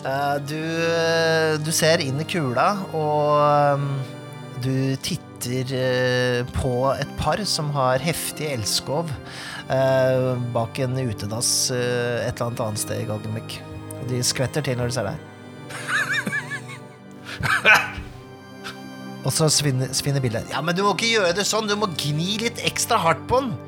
Uh, 0.00 0.40
du, 0.48 0.56
du 1.60 1.68
ser 1.68 2.00
inn 2.00 2.16
i 2.22 2.24
kula, 2.24 2.80
og 2.96 3.76
um, 3.76 3.84
du 4.64 4.96
titter 5.04 5.68
uh, 5.76 6.48
på 6.56 6.72
et 6.94 7.12
par 7.20 7.44
som 7.44 7.68
har 7.76 8.00
heftig 8.00 8.48
elskov 8.54 9.12
uh, 9.68 10.32
bak 10.56 10.80
en 10.80 10.96
utedass 10.96 11.68
eh, 11.68 12.24
et 12.24 12.32
eller 12.32 12.46
annet 12.48 12.64
annet 12.70 12.80
sted 12.86 13.04
i 13.04 13.08
Galgenbekk. 13.10 13.60
Og 13.98 14.08
de 14.14 14.24
skvetter 14.24 14.64
til 14.64 14.80
når 14.80 14.88
de 14.88 14.96
ser 14.96 15.12
deg. 15.12 15.16
Og 19.28 19.32
så 19.36 19.52
svinner, 19.52 19.92
svinner 19.92 20.24
bildet. 20.24 20.48
Ja, 20.56 20.64
men 20.64 20.72
du 20.72 20.86
må 20.88 20.96
ikke 20.96 21.18
gjøre 21.18 21.36
det 21.36 21.44
sånn, 21.44 21.68
du 21.68 21.76
må 21.76 21.92
gni 22.00 22.40
litt 22.40 22.64
ekstra 22.64 22.96
hardt 23.04 23.28
på 23.28 23.44
den. 23.44 23.58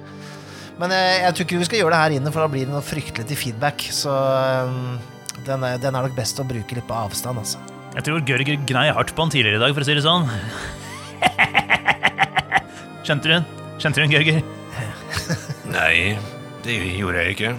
Men 0.83 0.91
eh, 0.97 1.21
jeg 1.23 1.35
tror 1.37 1.47
ikke 1.47 1.59
vi 1.61 1.67
skal 1.69 1.79
gjøre 1.79 1.95
det 1.95 2.01
her 2.03 2.15
inne, 2.17 2.31
for 2.35 2.43
da 2.43 2.51
blir 2.51 2.67
det 2.67 2.75
noe 2.75 2.83
fryktelig 2.83 3.29
til 3.31 3.39
feedback. 3.39 3.85
Så 3.95 4.11
eh, 4.11 4.73
den, 5.47 5.63
er, 5.69 5.77
den 5.79 5.95
er 5.95 6.09
nok 6.09 6.17
best 6.17 6.43
å 6.43 6.47
bruke 6.49 6.75
litt 6.75 6.89
på 6.89 6.97
avstand, 6.99 7.39
altså. 7.39 7.63
Jeg 7.93 8.07
tror 8.09 8.25
Gørger 8.27 8.59
gnei 8.67 8.87
hardt 8.97 9.13
på 9.15 9.23
han 9.23 9.31
tidligere 9.31 9.61
i 9.61 9.63
dag, 9.63 9.75
for 9.77 9.85
å 9.85 9.87
si 9.87 9.95
det 9.95 10.03
sånn. 10.03 10.27
Skjønte 13.07 13.29
du 13.29 13.35
den? 13.37 13.47
Skjønte 13.79 14.01
du 14.01 14.03
den, 14.03 14.15
Gørger? 14.17 14.43
Nei, 15.77 16.19
det 16.67 16.79
gjorde 16.99 17.23
jeg 17.23 17.37
ikke. 17.37 17.55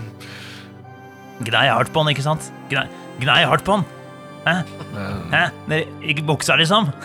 Gnei 1.47 1.65
hardt 1.71 1.93
på 1.95 2.03
han, 2.03 2.11
ikke 2.11 2.25
sant? 2.27 2.51
Gnei, 2.73 2.87
gnei 3.23 3.39
hardt 3.47 3.63
på 3.67 3.77
han. 3.77 3.87
Hæ? 4.43 4.57
Hæ? 5.31 5.45
Dere, 5.71 5.85
ikke 6.11 6.27
buksa, 6.27 6.59
liksom? 6.59 6.91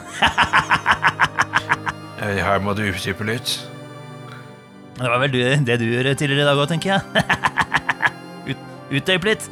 Eh, 2.18 2.40
Her 2.42 2.58
må 2.58 2.72
du 2.74 2.80
utdype 2.82 3.22
litt. 3.22 3.52
Det 4.98 5.06
var 5.06 5.20
vel 5.22 5.30
du, 5.30 5.38
det 5.66 5.76
du 5.78 5.84
gjorde 5.86 6.14
tidligere 6.18 6.42
i 6.42 6.46
dag 6.48 6.58
òg, 6.58 6.66
tenker 6.72 6.88
jeg. 6.96 7.02
Ut, 8.50 8.60
utdyp 8.98 9.22
litt. 9.28 9.42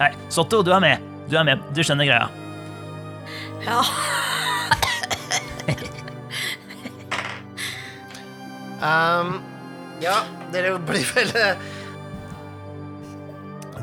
Nei, 0.00 0.10
Sotto, 0.32 0.60
du 0.66 0.70
er 0.74 0.82
med. 0.84 0.96
Du 1.30 1.34
er 1.40 1.44
med. 1.48 1.58
Du 1.72 1.80
skjønner 1.84 2.06
greia. 2.08 2.26
Ja. 3.64 3.80
Um, 8.82 9.36
ja, 10.02 10.16
dere 10.50 10.72
blir 10.82 11.04
vel 11.14 11.28
eh, 11.38 11.60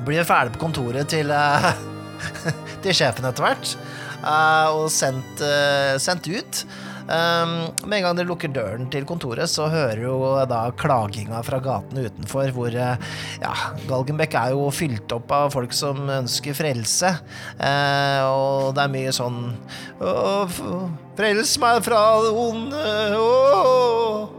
Blir 0.04 0.26
ferdig 0.28 0.52
på 0.58 0.66
kontoret 0.66 1.08
til 1.08 1.32
eh, 1.32 1.70
Til 2.84 2.98
sjefen 2.98 3.24
etter 3.30 3.46
hvert. 3.46 3.72
Uh, 4.20 4.68
og 4.76 4.90
sendt, 4.92 5.40
uh, 5.40 5.96
sendt 6.04 6.28
ut. 6.28 6.66
Um, 7.10 7.54
med 7.90 8.00
en 8.00 8.04
gang 8.06 8.18
dere 8.20 8.30
lukker 8.30 8.52
døren 8.54 8.86
til 8.94 9.08
kontoret, 9.10 9.50
så 9.50 9.66
hører 9.72 10.04
jo 10.04 10.18
da 10.50 10.60
klaginga 10.78 11.42
fra 11.46 11.58
gatene 11.64 12.06
utenfor, 12.06 12.52
hvor 12.54 12.70
eh, 12.70 13.02
ja, 13.42 13.54
Galgenbekk 13.90 14.38
er 14.38 14.54
jo 14.54 14.68
fylt 14.74 15.16
opp 15.16 15.34
av 15.34 15.50
folk 15.56 15.74
som 15.74 16.04
ønsker 16.20 16.54
frelse. 16.58 17.16
uh, 17.58 18.22
og 18.30 18.78
det 18.78 18.86
er 18.86 18.94
mye 18.94 19.16
sånn 19.16 19.42
frels 21.18 21.58
meg 21.62 21.82
fra 21.88 22.04
det 22.24 22.32
onde. 22.46 22.86
Å. 23.18 24.30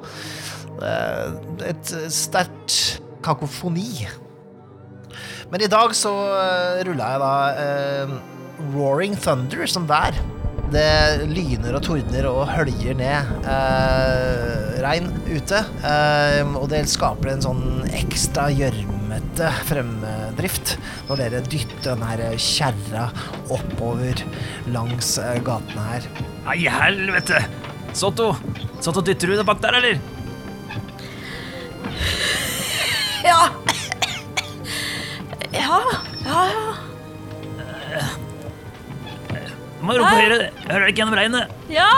Uh, 0.80 1.26
et 1.66 1.94
sterkt 2.14 3.00
kakofoni. 3.24 4.08
Men 5.50 5.64
i 5.66 5.70
dag 5.70 5.94
så 5.98 6.12
uh, 6.14 6.80
rulla 6.86 7.14
jeg 7.14 7.22
da 7.22 7.32
eh, 7.64 8.12
Roaring 8.70 9.16
Thunder 9.18 9.66
som 9.70 9.88
vær. 9.90 10.14
Det 10.70 11.26
lyner 11.26 11.74
og 11.74 11.82
tordner 11.82 12.26
og 12.30 12.44
høljer 12.46 12.94
ned 12.94 13.46
eh, 13.50 14.76
regn 14.84 15.08
ute. 15.26 15.64
eh, 15.82 16.46
og 16.54 16.68
det 16.70 16.84
skaper 16.90 17.32
en 17.32 17.42
sånn 17.42 17.64
ekstra 17.90 18.46
gjørmete 18.54 19.50
fremdrift 19.66 20.76
når 21.08 21.24
dere 21.24 21.40
dytter 21.50 21.82
den 21.88 22.04
her 22.06 22.22
kjerra 22.38 23.08
oppover 23.50 24.22
langs 24.70 25.16
eh, 25.18 25.40
gatene 25.42 25.88
her. 25.88 26.06
Nei, 26.46 26.60
helvete! 26.70 27.42
Sotto, 27.98 28.30
Sotto, 28.78 29.02
dytter 29.02 29.32
du 29.32 29.40
det 29.40 29.46
bak 29.48 29.58
der, 29.64 29.80
eller? 29.80 29.98
Ja. 33.26 33.40
Ja, 35.50 35.80
ja, 36.22 36.44
ja. 36.54 36.69
Må 39.82 39.96
rope 39.96 40.12
høyere. 40.16 40.50
Hører 40.66 40.84
dere 40.84 40.90
ikke 40.92 41.02
gjennom 41.02 41.18
regnet. 41.18 41.54
Ja, 41.72 41.90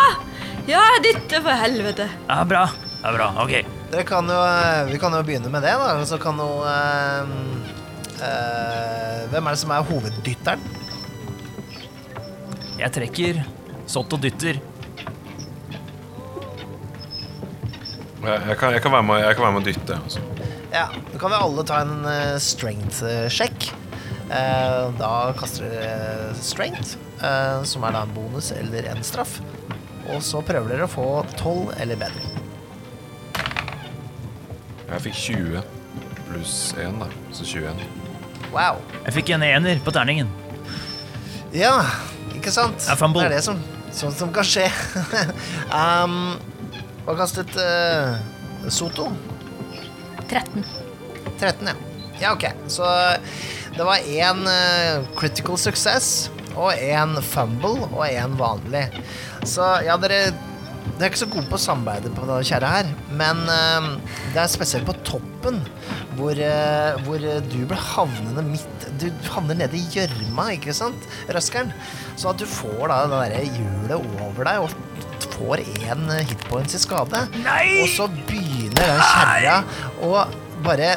ja 0.69 0.83
jeg 0.95 1.05
dytter 1.09 1.45
for 1.45 1.63
helvete. 1.65 2.09
Ja, 2.29 2.41
bra. 2.49 2.67
Ja, 3.03 3.15
bra. 3.17 3.29
Ok. 3.43 3.55
Dere 3.93 4.05
kan 4.09 4.31
jo, 4.31 4.39
eh, 4.39 4.85
vi 4.93 5.01
kan 5.03 5.15
jo 5.17 5.23
begynne 5.27 5.51
med 5.53 5.67
det, 5.67 5.75
da. 5.81 5.95
Så 6.09 6.19
kan 6.23 6.39
jo 6.41 6.51
eh, 6.69 7.33
eh, 8.23 9.19
Hvem 9.33 9.49
er 9.49 9.57
det 9.57 9.63
som 9.63 9.75
er 9.75 9.89
hoveddytteren? 9.89 10.63
Jeg 12.79 12.95
trekker. 12.99 13.43
Sotto 13.91 14.19
dytter. 14.21 14.61
Jeg, 18.23 18.39
jeg, 18.47 18.57
kan, 18.59 18.71
jeg, 18.71 18.83
kan 18.85 18.95
være 18.95 19.07
med, 19.07 19.25
jeg 19.25 19.37
kan 19.37 19.45
være 19.49 19.55
med 19.57 19.63
å 19.65 19.67
dytte. 19.67 19.99
Altså. 19.99 20.23
Ja, 20.73 20.87
Da 21.13 21.19
kan 21.21 21.33
vi 21.33 21.39
alle 21.43 21.65
ta 21.69 21.83
en 21.85 22.07
eh, 22.09 22.37
strength-sjekk. 22.41 23.73
Eh, 24.33 24.85
da 24.97 25.13
kaster 25.37 25.69
dere 25.69 26.37
strength, 26.39 26.95
som 27.69 27.85
er 27.87 27.95
da 27.95 28.03
en 28.03 28.15
bonus 28.17 28.51
eller 28.57 28.89
en 28.91 29.05
straff. 29.07 29.37
Og 30.11 30.23
så 30.27 30.41
prøver 30.43 30.75
dere 30.75 30.89
å 30.89 30.91
få 30.91 31.07
12 31.37 31.77
eller 31.83 32.01
bedre. 32.01 32.31
Jeg 34.93 35.05
fikk 35.07 35.21
20 35.21 35.63
pluss 36.29 36.57
1, 36.77 36.99
da. 37.01 37.09
Så 37.33 37.47
21. 37.49 37.85
Wow. 38.53 38.81
Jeg 39.07 39.15
fikk 39.17 39.33
en 39.37 39.45
ener 39.47 39.81
på 39.85 39.95
terningen. 39.95 40.29
Ja, 41.53 41.79
ikke 42.37 42.53
sant? 42.53 42.85
Det 42.85 43.25
er 43.25 43.33
det 43.33 43.43
som, 43.45 43.61
sånt 43.93 44.19
som 44.19 44.33
kan 44.35 44.47
skje. 44.47 44.67
um, 45.81 46.35
hva 47.07 47.17
kastet 47.19 47.57
uh, 47.57 48.19
Soto? 48.69 49.09
13. 50.29 50.65
13, 51.39 51.73
ja. 51.73 51.77
Ja, 52.23 52.35
ok. 52.37 52.47
Så 52.71 52.87
det 53.75 53.85
var 53.89 54.05
én 54.05 54.45
critical 55.17 55.59
success 55.59 56.29
og 56.57 56.73
én 56.77 57.19
fumble 57.25 57.89
og 57.91 58.07
én 58.07 58.39
vanlig. 58.41 58.89
Så 59.49 59.75
ja, 59.87 59.99
dere 60.01 60.33
Dere 60.83 61.07
er 61.07 61.13
ikke 61.13 61.21
så 61.21 61.27
gode 61.31 61.47
på 61.47 61.55
å 61.55 61.63
samarbeide 61.63 62.11
på 62.11 62.25
det 62.27 62.37
kjære 62.49 62.69
her, 62.69 62.89
men 63.15 63.39
uh, 63.47 64.17
det 64.35 64.41
er 64.43 64.51
spesielt 64.51 64.87
på 64.89 64.97
toppen 65.07 65.61
hvor, 66.19 66.35
uh, 66.35 66.99
hvor 67.07 67.23
du 67.23 67.55
blir 67.71 67.85
havnende 67.95 68.43
midt 68.49 68.89
Du 69.01 69.07
havner 69.31 69.61
nede 69.63 69.79
i 69.79 69.85
gjørma, 69.95 70.49
ikke 70.57 70.75
sant, 70.77 71.07
Røskeren? 71.31 71.71
Så 72.19 72.33
at 72.33 72.43
du 72.43 72.47
får 72.51 72.91
da 72.91 72.99
det 73.07 73.15
derre 73.15 73.45
hjulet 73.47 74.19
over 74.27 74.51
deg 74.51 74.67
og 74.67 74.75
får 75.39 75.63
én 75.87 76.11
hitpoints 76.29 76.77
i 76.77 76.83
skade. 76.83 77.25
Nei! 77.47 77.65
Og 77.85 77.95
så 77.95 78.09
begynner 78.29 78.83
den 78.83 79.03
kjerra 79.07 79.57
å 80.03 80.27
bare 80.67 80.97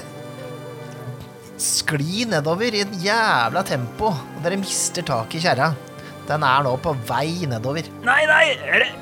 skli 1.62 2.26
nedover 2.30 2.76
i 2.76 2.84
et 2.86 2.94
jævla 3.04 3.64
tempo. 3.68 4.12
Og 4.12 4.40
dere 4.44 4.60
mister 4.62 5.06
tak 5.08 5.36
i 5.38 5.42
kjerra. 5.44 5.72
Den 6.28 6.44
er 6.46 6.64
nå 6.66 6.74
på 6.82 6.96
vei 7.08 7.46
nedover. 7.50 7.88
Nei, 8.06 8.22
nei! 8.30 8.46
Re- 8.82 8.94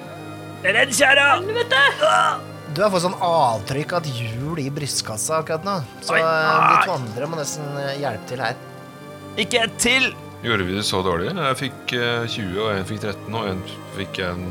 Redd 0.63 0.91
kjerra! 0.95 1.29
Helvete! 1.37 1.79
Du 2.73 2.81
har 2.81 2.89
fått 2.93 3.03
sånn 3.05 3.17
avtrykk 3.21 3.91
av 3.97 4.05
et 4.07 4.15
hjul 4.17 4.59
i 4.63 4.69
brystkassa 4.73 5.41
akkurat 5.41 5.65
nå. 5.67 5.75
Så 6.01 6.15
Oi. 6.15 6.21
vandre 6.23 6.69
de 6.71 6.87
to 6.87 6.93
andre 6.95 7.27
må 7.29 7.37
nesten 7.37 7.67
eh, 7.81 7.97
hjelpe 8.01 8.29
til 8.31 8.41
her. 8.41 8.55
Ikke 9.43 9.61
et 9.67 9.75
til! 9.81 10.07
Gjorde 10.43 10.65
vi 10.67 10.73
det 10.75 10.83
så 10.87 10.99
dårlig? 11.05 11.29
Jeg 11.37 11.59
fikk 11.61 11.93
eh, 11.99 12.25
20, 12.27 12.57
og 12.63 12.71
en 12.73 12.87
fikk 12.89 13.03
13, 13.05 13.37
og 13.39 13.49
en 13.51 13.61
fikk 13.99 14.19
en 14.25 14.43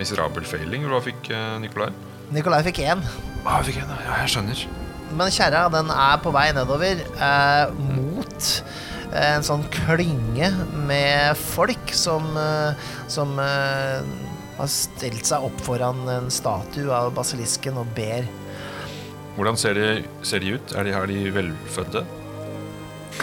miserabel 0.00 0.46
failing. 0.48 0.86
Hva 0.90 1.02
fikk 1.04 1.30
eh, 1.34 1.52
Nikolai? 1.62 1.90
Nikolai 2.34 2.62
fikk 2.66 2.80
én. 2.86 3.04
Ah, 3.44 3.60
jeg 3.60 3.68
fikk 3.72 3.82
én, 3.84 3.92
ja, 4.06 4.16
jeg 4.24 4.32
skjønner. 4.34 4.64
Men 5.14 5.30
kjerra 5.30 5.66
den 5.70 5.90
er 5.92 6.18
på 6.22 6.32
vei 6.34 6.48
nedover 6.56 7.02
eh, 7.02 7.74
mot 7.78 8.48
eh, 9.12 9.36
en 9.36 9.46
sånn 9.46 9.62
klynge 9.72 10.50
med 10.88 11.38
folk 11.38 11.92
som, 11.94 12.32
eh, 12.40 12.88
som 13.12 13.36
eh, 13.42 14.02
har 14.56 14.72
stilt 14.72 15.28
seg 15.28 15.46
opp 15.46 15.62
foran 15.64 16.02
en 16.10 16.28
statue 16.32 16.90
av 16.90 17.12
basilisken 17.16 17.78
og 17.80 17.92
ber. 17.96 18.26
Hvordan 19.36 19.58
ser 19.60 19.76
de, 19.76 19.88
ser 20.26 20.42
de 20.42 20.56
ut? 20.56 20.74
Er 20.74 20.88
de, 20.88 20.96
er 20.96 21.10
de 21.12 21.20
velfødde? 21.34 22.02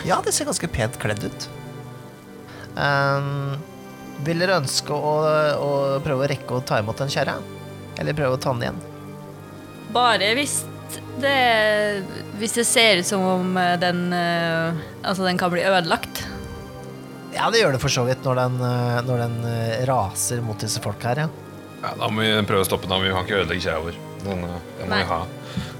Ja, 0.08 0.22
de 0.24 0.34
ser 0.34 0.48
ganske 0.50 0.70
pent 0.72 0.98
kledd 1.02 1.26
ut. 1.26 1.48
Um, 2.74 3.58
vil 4.26 4.42
dere 4.42 4.60
ønske 4.62 4.94
å, 4.94 5.14
å 5.62 5.72
prøve 6.06 6.26
å 6.26 6.30
rekke 6.30 6.58
å 6.58 6.64
ta 6.66 6.80
imot 6.82 7.02
den 7.02 7.12
kjerra? 7.14 7.38
Eller 8.02 8.18
prøve 8.18 8.38
å 8.38 8.42
ta 8.42 8.54
den 8.54 8.68
igjen? 8.68 8.80
Bare 9.94 10.32
hvis 10.38 10.62
det 11.22 12.04
Hvis 12.40 12.56
det 12.58 12.66
ser 12.68 13.02
ut 13.02 13.08
som 13.08 13.24
om 13.26 13.58
eh, 13.58 13.76
den 13.82 14.06
eh, 14.14 14.82
Altså, 15.04 15.26
den 15.26 15.40
kan 15.40 15.52
bli 15.54 15.64
ødelagt. 15.66 16.24
Ja, 17.34 17.50
det 17.50 17.64
gjør 17.64 17.76
det 17.76 17.82
for 17.82 17.94
så 17.94 18.04
vidt 18.06 18.26
når 18.26 18.42
den, 18.44 18.60
eh, 18.68 19.00
når 19.08 19.24
den 19.24 19.38
raser 19.90 20.44
mot 20.46 20.60
disse 20.62 20.82
folk 20.84 21.02
her, 21.08 21.26
ja. 21.26 21.30
Ja, 21.84 21.96
Da 22.00 22.10
må 22.10 22.24
vi 22.24 22.32
prøve 22.48 22.64
å 22.64 22.68
stoppe 22.68 22.88
den. 22.88 23.04
Vi 23.04 23.12
kan 23.14 23.26
ikke 23.26 23.42
ødelegge 23.42 23.66
kjerra 23.66 23.84
vår. 23.88 24.00
Den, 24.24 24.46
den 24.80 24.92
må 24.92 25.02
vi 25.02 25.10
ha. 25.10 25.22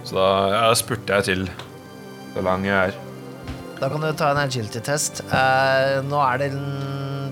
Så 0.04 0.18
da 0.18 0.28
ja, 0.52 0.64
spurte 0.76 1.20
jeg 1.20 1.30
til 1.30 1.46
så 2.34 2.44
lang 2.44 2.66
jeg 2.68 2.92
er. 2.92 2.98
Da 3.80 3.90
kan 3.92 4.04
du 4.04 4.10
ta 4.16 4.32
en 4.32 4.42
agility-test. 4.42 5.24
Eh, 5.28 6.02
nå 6.08 6.20
er 6.24 6.42
det 6.42 6.52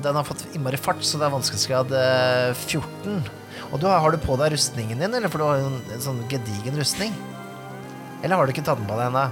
den 0.01 0.17
har 0.17 0.25
fått 0.27 0.43
innmari 0.51 0.79
fart, 0.81 1.03
så 1.05 1.19
det 1.21 1.27
er 1.27 1.35
vanskelighetsgrad 1.35 1.93
eh, 1.95 2.63
14. 2.67 3.21
Og 3.71 3.79
du 3.79 3.85
har, 3.87 4.01
har 4.03 4.11
du 4.11 4.19
på 4.21 4.35
deg 4.39 4.55
rustningen 4.55 4.99
din, 4.99 5.13
eller? 5.13 5.31
For 5.31 5.41
du 5.41 5.47
har 5.47 5.61
jo 5.61 5.69
en, 5.69 5.77
en 5.95 6.03
sånn 6.03 6.23
gedigen 6.31 6.79
rustning. 6.79 7.13
Eller 8.21 8.35
har 8.37 8.45
du 8.45 8.53
ikke 8.53 8.63
tatt 8.65 8.77
den 8.81 8.89
på 8.89 8.97
deg 8.99 9.07
ennå? 9.09 9.25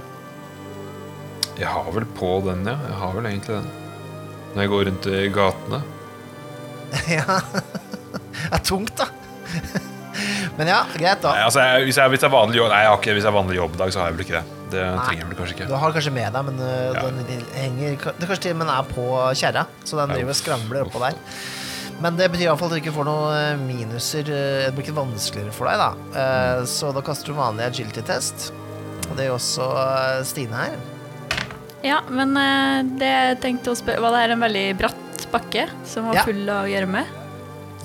Jeg 1.59 1.67
har 1.69 1.89
vel 1.91 2.05
på 2.15 2.31
den, 2.45 2.63
ja. 2.67 2.77
Jeg 2.87 2.97
har 3.01 3.15
vel 3.17 3.27
egentlig 3.29 3.57
den. 3.59 3.69
Når 4.55 4.63
jeg 4.63 4.71
går 4.73 4.85
rundt 4.89 5.07
i 5.11 5.21
gatene. 5.35 5.79
ja. 7.19 7.39
Det 8.39 8.55
er 8.55 8.63
tungt, 8.65 8.95
da. 8.97 9.09
Men 10.59 10.67
ja, 10.71 10.79
greit, 10.95 11.21
da. 11.23 11.31
Nei, 11.35 11.43
altså, 11.45 11.61
jeg, 11.63 11.85
hvis, 11.87 11.99
jeg, 11.99 12.11
hvis, 12.11 12.23
jeg 12.25 12.33
vanlig 12.33 12.57
jobb, 12.59 12.71
nei, 12.73 12.79
jeg 12.83 12.89
har 12.91 12.97
ikke, 12.99 13.13
hvis 13.15 13.23
jeg 13.27 13.31
er 13.31 13.35
vanlig 13.37 13.59
jobbdag, 13.59 13.91
så 13.93 14.01
har 14.01 14.09
jeg 14.09 14.17
vel 14.17 14.25
ikke 14.25 14.39
det. 14.39 14.55
Det 14.69 14.81
Nei. 14.85 15.03
trenger 15.05 15.21
jeg 15.23 15.29
vel 15.29 15.37
kanskje 15.39 15.55
ikke. 15.55 15.67
Du 15.69 15.75
har 15.81 15.93
kanskje 15.95 16.11
med 16.13 16.35
deg, 16.35 16.49
men 16.49 16.59
uh, 16.61 16.73
Ja. 16.93 17.03
den 17.05 17.45
henger 17.55 17.95
Det 18.19 18.27
kanskje 18.29 18.43
til 18.43 18.53
og 18.53 18.59
med 18.59 18.73
er 18.73 18.89
på 18.91 19.05
kjerra, 19.39 19.63
så 19.87 19.97
den 20.01 20.11
driver 20.13 20.33
og 20.35 20.37
skrangler 20.37 20.83
oppå 20.85 21.01
der. 21.05 21.17
Men 22.03 22.19
det 22.19 22.27
betyr 22.31 22.45
iallfall 22.47 22.69
at 22.71 22.77
du 22.77 22.81
ikke 22.83 22.93
får 22.95 23.07
noen 23.09 23.33
eh, 23.35 23.57
minuser. 23.59 24.29
eh, 24.31 24.67
Det 24.67 24.75
blir 24.77 24.85
ikke 24.85 24.95
vanskeligere 25.01 25.51
for 25.55 25.67
deg, 25.67 25.81
da. 25.81 26.19
Eh, 26.21 26.61
Så 26.69 26.93
da 26.95 27.01
kaster 27.03 27.31
du 27.33 27.35
vanlig 27.39 27.65
agility-test. 27.65 28.49
Og 29.09 29.17
det 29.17 29.25
gjør 29.27 29.37
også 29.39 29.67
eh, 29.81 30.19
Stine 30.29 30.63
her. 30.63 30.77
Ja, 31.85 32.01
men 32.11 32.35
eh, 32.37 32.81
det 32.99 33.09
jeg 33.09 33.39
tenkte 33.45 33.71
å 33.71 33.77
spørre 33.79 34.03
Var 34.03 34.11
det 34.15 34.23
her 34.25 34.33
en 34.35 34.43
veldig 34.43 34.65
bratt 34.81 35.25
bakke 35.31 35.67
som 35.87 36.09
var 36.09 36.19
Ja. 36.19 36.25
full 36.27 36.43
av 36.51 36.67
gjørme? 36.69 37.05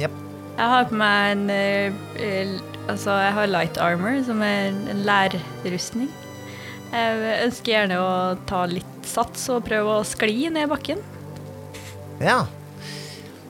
Yep. 0.01 0.15
Jeg 0.55 0.71
har 0.73 0.87
på 0.91 0.99
meg 0.99 1.33
en 1.35 1.45
eh, 1.51 2.55
Altså, 2.85 3.15
jeg 3.17 3.33
har 3.33 3.49
light 3.49 3.79
armor, 3.81 4.19
som 4.27 4.43
er 4.45 4.67
en 4.93 4.99
lærrustning. 5.09 6.11
Jeg 6.93 7.39
ønsker 7.47 7.73
gjerne 7.73 7.97
å 7.97 8.11
ta 8.45 8.67
litt 8.69 9.09
sats 9.09 9.47
og 9.55 9.63
prøve 9.65 9.95
å 9.99 10.03
skli 10.05 10.51
ned 10.53 10.69
bakken. 10.69 11.01
Ja. 12.21 12.43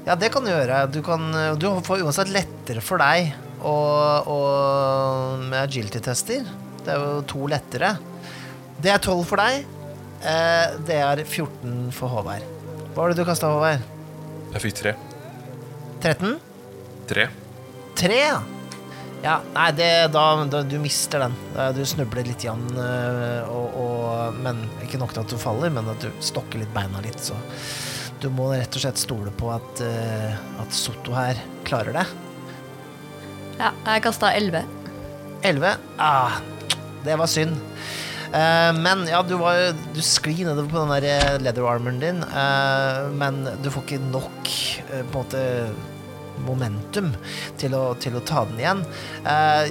ja, 0.06 0.14
det 0.14 0.30
kan 0.32 0.46
du 0.46 0.52
gjøre. 0.52 0.84
Du, 0.94 1.00
kan, 1.02 1.26
du 1.58 1.66
får 1.82 2.04
uansett 2.06 2.30
lettere 2.30 2.80
for 2.84 3.02
deg 3.02 3.34
å, 3.58 3.74
å, 4.22 4.38
med 5.42 5.58
agility-tester. 5.64 6.46
Det 6.84 6.92
er 6.94 7.00
jo 7.00 7.22
to 7.30 7.46
lettere. 7.50 7.94
Det 8.84 8.92
er 8.92 9.00
12 9.00 9.24
for 9.28 9.40
deg. 9.40 9.64
Eh, 10.24 10.78
det 10.88 10.98
er 11.00 11.22
14 11.24 11.92
for 11.94 12.12
Håvard. 12.12 12.44
Hva 12.94 13.02
var 13.02 13.12
det 13.12 13.20
du 13.20 13.26
kasta, 13.28 13.50
Håvard? 13.52 13.84
Jeg 14.54 14.64
fikk 14.64 14.80
3. 14.82 14.96
13? 16.04 16.36
3. 17.10 17.28
3, 17.98 18.18
ja. 18.20 18.42
Ja, 19.24 19.38
nei, 19.54 19.70
det, 19.72 19.88
da, 20.12 20.22
da 20.52 20.60
Du 20.68 20.76
mister 20.82 21.24
den. 21.24 21.36
Du 21.76 21.80
snubler 21.88 22.26
litt, 22.28 22.44
igjen, 22.44 22.64
eh, 22.76 23.48
og, 23.48 23.78
og, 23.80 24.36
men 24.44 24.60
ikke 24.84 25.00
nok 25.00 25.14
til 25.16 25.24
at 25.24 25.32
du 25.32 25.40
faller, 25.40 25.72
men 25.72 25.88
at 25.88 26.04
du 26.04 26.10
stokker 26.24 26.60
litt 26.60 26.74
beina 26.76 27.00
litt. 27.04 27.20
Så 27.24 27.38
du 28.20 28.28
må 28.32 28.50
rett 28.52 28.76
og 28.76 28.84
slett 28.84 29.00
stole 29.00 29.32
på 29.36 29.48
at, 29.52 29.80
eh, 29.84 30.36
at 30.60 30.76
Sotto 30.76 31.16
her 31.16 31.40
klarer 31.64 31.96
det. 31.96 32.04
Ja, 33.58 33.72
jeg 33.72 34.04
kasta 34.04 34.32
11. 34.36 34.64
11. 35.44 35.72
Ah, 36.00 36.40
det 37.04 37.18
var 37.20 37.30
synd. 37.30 37.60
Uh, 38.34 38.72
men 38.74 39.04
ja, 39.06 39.20
du, 39.22 39.36
var, 39.38 39.68
du 39.94 40.00
sklir 40.02 40.48
nedover 40.48 40.66
på 40.72 40.80
den 40.80 40.92
der 40.96 41.04
eh, 41.06 41.34
leather 41.38 41.68
armoren 41.70 42.00
din, 42.02 42.16
uh, 42.34 43.06
men 43.14 43.44
du 43.62 43.68
får 43.70 43.84
ikke 43.84 44.08
nok 44.08 44.48
uh, 44.88 44.88
på 44.90 45.04
en 45.04 45.12
måte 45.14 45.42
momentum 46.44 47.12
til 47.60 47.76
å, 47.78 47.82
til 48.02 48.16
å 48.18 48.22
ta 48.26 48.40
den 48.48 48.58
igjen. 48.58 48.80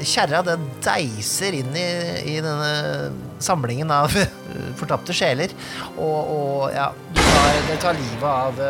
Kjerra 0.08 0.40
den 0.48 0.64
deiser 0.82 1.58
inn 1.58 1.76
i, 1.76 1.84
i 2.32 2.38
denne 2.42 3.12
samlingen 3.44 3.92
av 3.92 4.16
fortapte 4.80 5.12
sjeler, 5.14 5.52
og, 5.98 6.32
og 6.38 6.64
ja, 6.72 6.88
du 7.12 7.20
tar, 7.20 7.60
det 7.68 7.78
tar 7.84 8.00
livet 8.00 8.24
av 8.32 8.64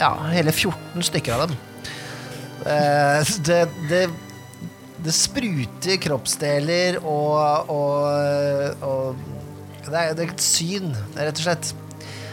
ja, 0.00 0.10
hele 0.32 0.56
14 0.56 1.04
stykker 1.12 1.36
av 1.36 1.44
dem. 1.44 1.60
Det, 3.44 3.60
det, 3.92 4.02
det 5.04 5.14
spruter 5.16 6.00
kroppsdeler 6.02 6.98
og, 7.00 7.70
og, 7.72 8.82
og 8.84 9.20
det, 9.86 9.94
er, 9.94 10.16
det 10.16 10.26
er 10.26 10.32
et 10.34 10.44
syn, 10.44 10.90
rett 11.16 11.40
og 11.40 11.46
slett. 11.46 11.72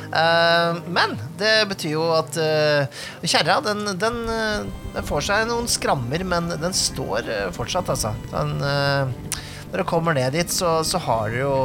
Uh, 0.07 0.79
men 0.87 1.17
det 1.39 1.53
betyr 1.67 1.97
jo 1.97 2.05
at 2.15 2.37
uh, 2.39 3.03
kjerra, 3.27 3.57
den, 3.65 3.83
den, 3.99 4.21
eh, 4.31 4.67
den 4.93 5.07
får 5.07 5.25
seg 5.27 5.49
noen 5.49 5.67
skrammer, 5.71 6.23
men 6.23 6.47
den 6.53 6.75
står 6.75 7.27
eh, 7.27 7.49
fortsatt, 7.55 7.91
altså. 7.91 8.13
Den, 8.31 8.55
uh, 8.63 9.43
når 9.73 9.83
du 9.83 9.87
kommer 9.89 10.15
ned 10.15 10.31
dit, 10.37 10.51
så, 10.53 10.79
så 10.87 11.01
har 11.03 11.33
du 11.33 11.41
jo 11.41 11.55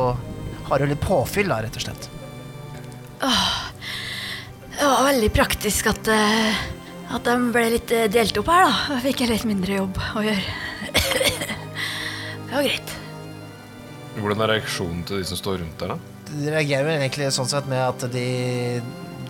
har 0.67 0.81
du 0.81 0.89
litt 0.89 1.03
påfyll, 1.03 1.51
da, 1.53 1.61
rett 1.63 1.77
og 1.77 1.85
slett. 1.85 2.09
Det 4.73 4.89
var 4.89 5.05
veldig 5.07 5.29
praktisk 5.35 5.91
at, 5.93 6.09
eh, 6.11 6.63
at 7.13 7.27
de 7.29 7.53
ble 7.53 7.65
litt 7.75 7.93
eh, 7.95 8.09
delt 8.13 8.39
opp 8.41 8.49
her, 8.53 8.67
da. 8.67 8.73
Da 8.95 9.01
fikk 9.05 9.23
jeg 9.23 9.33
litt 9.33 9.47
mindre 9.49 9.79
jobb 9.83 10.01
å 10.17 10.25
gjøre. 10.25 10.57
Det 12.53 12.57
var 12.59 12.67
greit. 12.67 12.95
Hvordan 14.19 14.43
er 14.45 14.51
reaksjonen 14.57 15.05
til 15.09 15.23
de 15.23 15.29
som 15.29 15.39
står 15.41 15.63
rundt 15.63 15.79
der, 15.81 15.95
da? 15.95 16.27
De 16.33 16.51
reagerer 16.53 16.89
vel 16.89 16.99
egentlig 16.99 17.31
sånn 17.33 17.49
sett 17.49 17.69
med 17.69 17.81
at 17.81 18.05
de, 18.13 18.27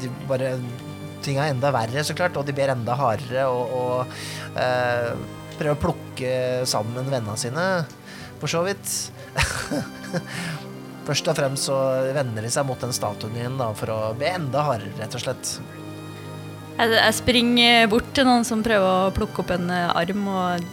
de 0.03 0.11
bare 0.31 0.57
Ting 1.23 1.37
er 1.39 1.53
enda 1.53 1.71
verre, 1.71 2.03
så 2.03 2.17
klart, 2.19 2.35
og 2.35 2.49
de 2.49 2.55
ber 2.57 2.73
enda 2.73 2.97
hardere 2.99 3.45
og, 3.47 3.75
og 3.79 4.59
eh, 4.59 5.13
prøver 5.55 5.77
å 5.77 5.79
plukke 5.79 6.33
sammen 6.67 7.07
vennene 7.07 7.37
sine, 7.39 7.67
for 8.41 8.51
så 8.51 8.65
vidt. 8.67 8.91
Først 11.07 11.31
og 11.31 11.39
fremst 11.39 11.71
så 11.71 11.77
vender 12.19 12.43
de 12.43 12.51
seg 12.51 12.67
mot 12.67 12.83
den 12.83 12.95
statuen 12.97 13.39
igjen 13.39 13.55
da, 13.61 13.71
for 13.79 13.95
å 13.95 14.01
be 14.19 14.35
enda 14.35 14.67
hardere, 14.67 14.97
rett 14.99 15.15
og 15.15 15.23
slett. 15.23 15.55
Jeg, 16.79 16.93
jeg 16.97 17.15
springer 17.19 17.89
bort 17.93 18.09
til 18.17 18.27
noen 18.27 18.47
som 18.49 18.63
prøver 18.65 19.09
å 19.09 19.13
plukke 19.15 19.43
opp 19.45 19.53
en 19.55 19.69
eh, 19.73 19.91
arm 19.93 20.25
og 20.33 20.65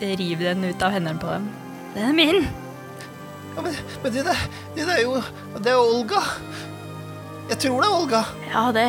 rive 0.00 0.50
den 0.50 0.68
ut 0.70 0.84
av 0.84 0.94
hendene 0.94 1.20
på 1.20 1.30
dem. 1.30 1.48
Den 1.94 2.10
er 2.10 2.16
min! 2.16 2.46
Ja, 3.54 3.62
men, 3.62 3.76
men 4.02 4.14
det, 4.14 4.24
der, 4.26 4.40
det 4.74 4.86
der 4.88 4.96
er 4.96 5.02
jo 5.04 5.20
Det 5.62 5.70
er 5.70 5.78
Olga. 5.78 6.22
Jeg 7.50 7.60
tror 7.62 7.82
det 7.82 7.88
er 7.90 7.98
Olga. 8.00 8.22
Ja, 8.48 8.64
det, 8.74 8.86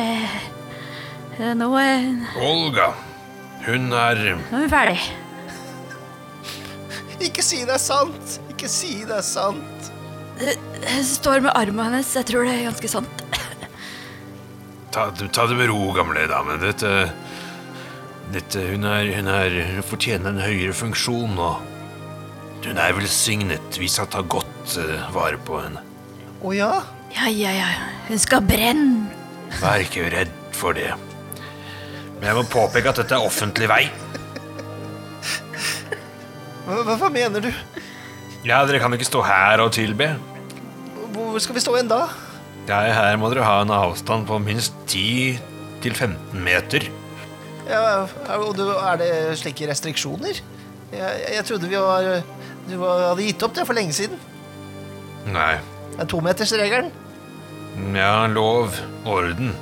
det 1.36 1.52
Nå 1.60 1.68
er, 1.78 2.08
Olga, 2.42 2.88
hun 3.66 3.92
er 3.92 4.22
nå 4.34 4.58
er 4.58 4.64
vi 4.64 4.72
ferdig. 4.72 4.98
Ikke 7.26 7.44
si 7.44 7.62
det 7.64 7.76
er 7.76 7.82
sant! 7.82 8.38
Ikke 8.52 8.68
si 8.70 9.04
det 9.06 9.18
er 9.20 9.24
sant! 9.26 9.92
Jeg 10.40 11.04
står 11.08 11.40
med 11.46 11.54
armen 11.56 11.86
hennes. 11.88 12.10
Jeg 12.18 12.28
tror 12.28 12.44
det 12.44 12.56
er 12.58 12.66
ganske 12.68 12.90
sant. 12.92 13.25
Ta, 14.96 15.10
ta 15.12 15.44
det 15.44 15.58
med 15.58 15.68
ro, 15.68 15.90
gamle 15.92 16.22
dame. 16.24 16.54
Dette, 16.56 16.90
dette 18.32 18.62
hun, 18.70 18.86
er, 18.88 19.10
hun, 19.12 19.26
er, 19.28 19.56
hun 19.74 19.84
fortjener 19.84 20.30
en 20.30 20.40
høyere 20.40 20.72
funksjon, 20.72 21.34
og 21.36 22.64
hun 22.64 22.80
er 22.80 22.96
velsignet. 22.96 23.76
Vi 23.76 23.90
skal 23.92 24.08
ta 24.08 24.24
godt 24.24 24.78
uh, 24.80 25.10
vare 25.12 25.36
på 25.36 25.60
henne. 25.60 25.84
Å 26.40 26.54
ja? 26.56 26.70
Ja, 27.12 27.28
ja, 27.28 27.52
ja. 27.58 27.68
Hun 28.08 28.24
skal 28.24 28.40
brenne. 28.48 29.12
Vær 29.60 29.84
ikke 29.84 30.08
redd 30.16 30.32
for 30.56 30.72
det. 30.72 30.88
Men 32.16 32.30
jeg 32.30 32.38
må 32.40 32.48
påpeke 32.56 32.88
at 32.88 33.04
dette 33.04 33.20
er 33.20 33.28
offentlig 33.28 33.68
vei. 33.68 33.82
Hva, 36.64 36.96
hva, 36.96 37.10
mener 37.12 37.44
du? 37.44 37.52
Ja, 38.48 38.64
Dere 38.64 38.80
kan 38.80 38.96
ikke 38.96 39.12
stå 39.12 39.20
her 39.28 39.60
og 39.60 39.76
tilbe. 39.76 40.14
Hvor 41.12 41.36
skal 41.44 41.60
vi 41.60 41.68
stå 41.68 41.76
igjen 41.76 41.92
da? 41.92 42.06
Ja, 42.66 42.80
her 42.90 43.18
må 43.20 43.30
dere 43.30 43.46
ha 43.46 43.60
en 43.62 43.70
avstand 43.70 44.26
på 44.26 44.40
minst 44.42 44.74
10-15 44.90 46.16
meter. 46.42 46.88
Ja, 47.66 48.06
og 48.38 48.58
er 48.58 48.98
det 48.98 49.10
slike 49.38 49.68
restriksjoner? 49.70 50.40
Jeg, 50.90 51.20
jeg 51.34 51.44
trodde 51.46 51.66
vi 51.66 51.78
var 51.82 52.04
Du 52.66 52.76
var, 52.78 53.08
hadde 53.10 53.26
gitt 53.26 53.42
opp 53.46 53.54
det 53.54 53.66
for 53.66 53.78
lenge 53.78 53.94
siden. 53.94 54.18
Nei. 55.30 55.56
Det 55.94 56.02
er 56.02 56.08
tometersregelen. 56.10 56.90
Ja, 57.94 58.26
lov, 58.30 58.74
orden. 59.06 59.52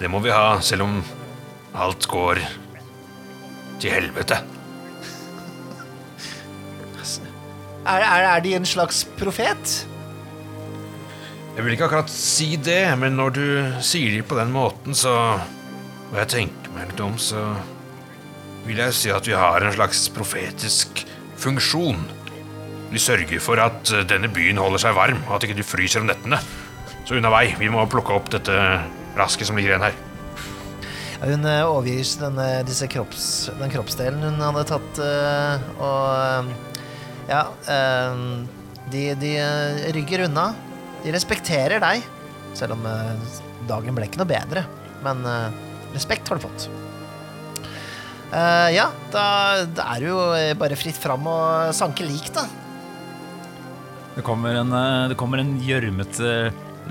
Det 0.00 0.08
må 0.12 0.20
vi 0.24 0.32
ha, 0.32 0.56
selv 0.64 0.86
om 0.86 1.00
alt 1.76 2.08
går 2.08 2.40
til 3.82 3.92
helvete. 3.92 4.40
Er, 7.86 8.00
er, 8.02 8.24
er 8.32 8.40
de 8.42 8.56
en 8.56 8.66
slags 8.66 9.04
profet? 9.20 9.76
Jeg 11.56 11.64
vil 11.64 11.72
ikke 11.72 11.86
akkurat 11.86 12.10
si 12.12 12.50
det, 12.60 12.82
men 13.00 13.14
når 13.16 13.30
du 13.32 13.46
sier 13.80 14.12
det 14.12 14.26
på 14.28 14.36
den 14.36 14.50
måten, 14.52 14.92
så 14.92 15.40
Og 16.06 16.18
jeg 16.20 16.28
tenker 16.30 16.74
meg 16.74 16.90
litt 16.90 17.00
om, 17.02 17.16
så 17.18 17.40
vil 18.66 18.78
jeg 18.78 18.94
si 18.94 19.10
at 19.10 19.26
vi 19.26 19.32
har 19.34 19.64
en 19.64 19.72
slags 19.74 20.04
profetisk 20.14 21.00
funksjon. 21.40 21.98
Vi 22.92 23.00
sørger 23.02 23.42
for 23.42 23.58
at 23.58 23.90
eh, 23.90 24.04
denne 24.06 24.30
byen 24.30 24.60
holder 24.62 24.84
seg 24.84 24.94
varm, 24.94 25.18
og 25.26 25.32
at 25.34 25.46
ikke 25.48 25.56
du 25.58 25.64
fryser 25.66 26.04
om 26.04 26.06
nettene. 26.06 26.38
Så 27.08 27.16
unna 27.18 27.32
vei. 27.34 27.48
Vi 27.58 27.72
må 27.72 27.82
plukke 27.90 28.14
opp 28.14 28.30
dette 28.30 28.54
rasket 29.18 29.50
som 29.50 29.58
ligger 29.58 29.74
igjen 29.74 29.88
her. 29.88 29.98
Hun 31.24 31.48
eh, 31.50 31.64
overgir 31.66 32.62
disse 32.68 32.86
kropps, 32.92 33.26
den 33.58 33.74
kroppsdelen 33.74 34.22
hun 34.28 34.46
hadde 34.46 34.66
tatt, 34.70 35.02
eh, 35.02 35.68
og 35.80 36.54
Ja, 37.26 37.42
de, 38.92 39.00
de 39.18 39.30
rygger 39.96 40.28
unna. 40.28 40.52
De 41.06 41.14
respekterer 41.14 41.78
deg 41.82 42.02
Selv 42.56 42.74
om 42.74 42.82
eh, 42.88 43.14
dagen 43.68 43.94
ble 43.94 44.08
ikke 44.08 44.18
noe 44.22 44.30
bedre. 44.30 44.64
Men 45.04 45.22
eh, 45.28 45.56
respekt 45.94 46.28
har 46.30 46.38
du 46.38 46.46
fått. 46.46 46.68
Eh, 48.32 48.68
ja, 48.74 48.86
da, 49.12 49.26
da 49.68 49.90
er 49.92 50.02
det 50.02 50.08
jo 50.08 50.20
bare 50.58 50.78
fritt 50.78 50.98
fram 50.98 51.28
og 51.30 51.74
sanke 51.76 52.06
lik, 52.06 52.30
da. 52.34 52.46
Det 54.16 54.24
kommer 54.24 54.56
en, 54.62 54.72
det 55.10 55.18
kommer 55.20 55.42
en 55.42 55.58
gjørmete 55.60 56.30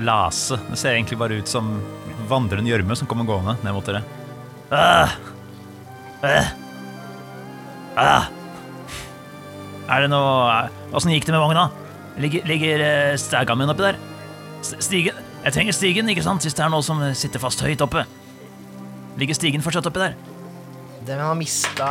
lase. 0.05 0.59
Det 0.69 0.77
ser 0.77 0.93
egentlig 0.93 1.17
bare 1.17 1.39
ut 1.41 1.49
som 1.49 1.73
vandrende 2.29 2.69
gjørme 2.69 2.97
som 2.99 3.09
kommer 3.09 3.25
gående 3.25 3.57
ned 3.65 3.73
mot 3.73 3.89
dere. 3.89 4.03
Ah! 4.69 5.17
Eh! 6.21 6.51
Ah! 7.97 8.29
Er 9.89 10.05
det 10.05 10.09
noe 10.09 10.69
Åssen 10.95 11.13
gikk 11.13 11.25
det 11.27 11.33
med 11.33 11.41
vogna? 11.41 11.67
Ligger, 12.21 12.45
ligger 12.47 12.83
uh, 12.85 13.15
stæga 13.19 13.55
min 13.59 13.71
oppi 13.73 13.83
der? 13.89 13.97
Stigen? 14.63 15.17
Jeg 15.45 15.53
trenger 15.53 15.75
stigen, 15.77 16.09
ikke 16.09 16.23
sant? 16.25 16.41
Hvis 16.45 16.55
det 16.57 16.63
er 16.65 16.71
noe 16.73 16.85
som 16.85 17.01
sitter 17.17 17.41
fast 17.43 17.61
høyt 17.61 17.83
oppe. 17.85 18.05
Ligger 19.19 19.37
stigen 19.37 19.61
fortsatt 19.65 19.85
oppi 19.91 20.01
der? 20.01 20.15
Den 21.05 21.21
har 21.21 21.35
mista 21.37 21.89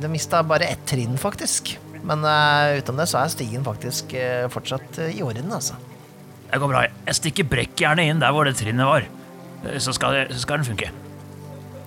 Den 0.00 0.14
mista 0.14 0.40
bare 0.46 0.70
ett 0.72 0.86
trinn, 0.88 1.18
faktisk. 1.20 1.74
Men 2.00 2.24
uh, 2.24 2.78
utenom 2.78 3.02
det 3.02 3.10
så 3.10 3.20
er 3.20 3.32
stigen 3.34 3.66
faktisk 3.66 4.14
uh, 4.16 4.46
fortsatt 4.52 5.02
uh, 5.02 5.10
i 5.12 5.20
orden, 5.26 5.50
altså. 5.52 5.76
Det 6.50 6.58
går 6.58 6.70
bra. 6.72 6.86
Jeg 7.06 7.18
stikker 7.20 7.50
brekkjernet 7.50 8.10
inn 8.10 8.22
der 8.22 8.32
hvor 8.34 8.48
det 8.48 8.56
trinnet 8.58 8.88
var. 8.88 9.04
Eh, 9.66 9.78
Så 9.78 9.92
skal, 9.94 10.24
så 10.32 10.40
skal 10.42 10.62
den 10.62 10.70
funke. 10.72 10.88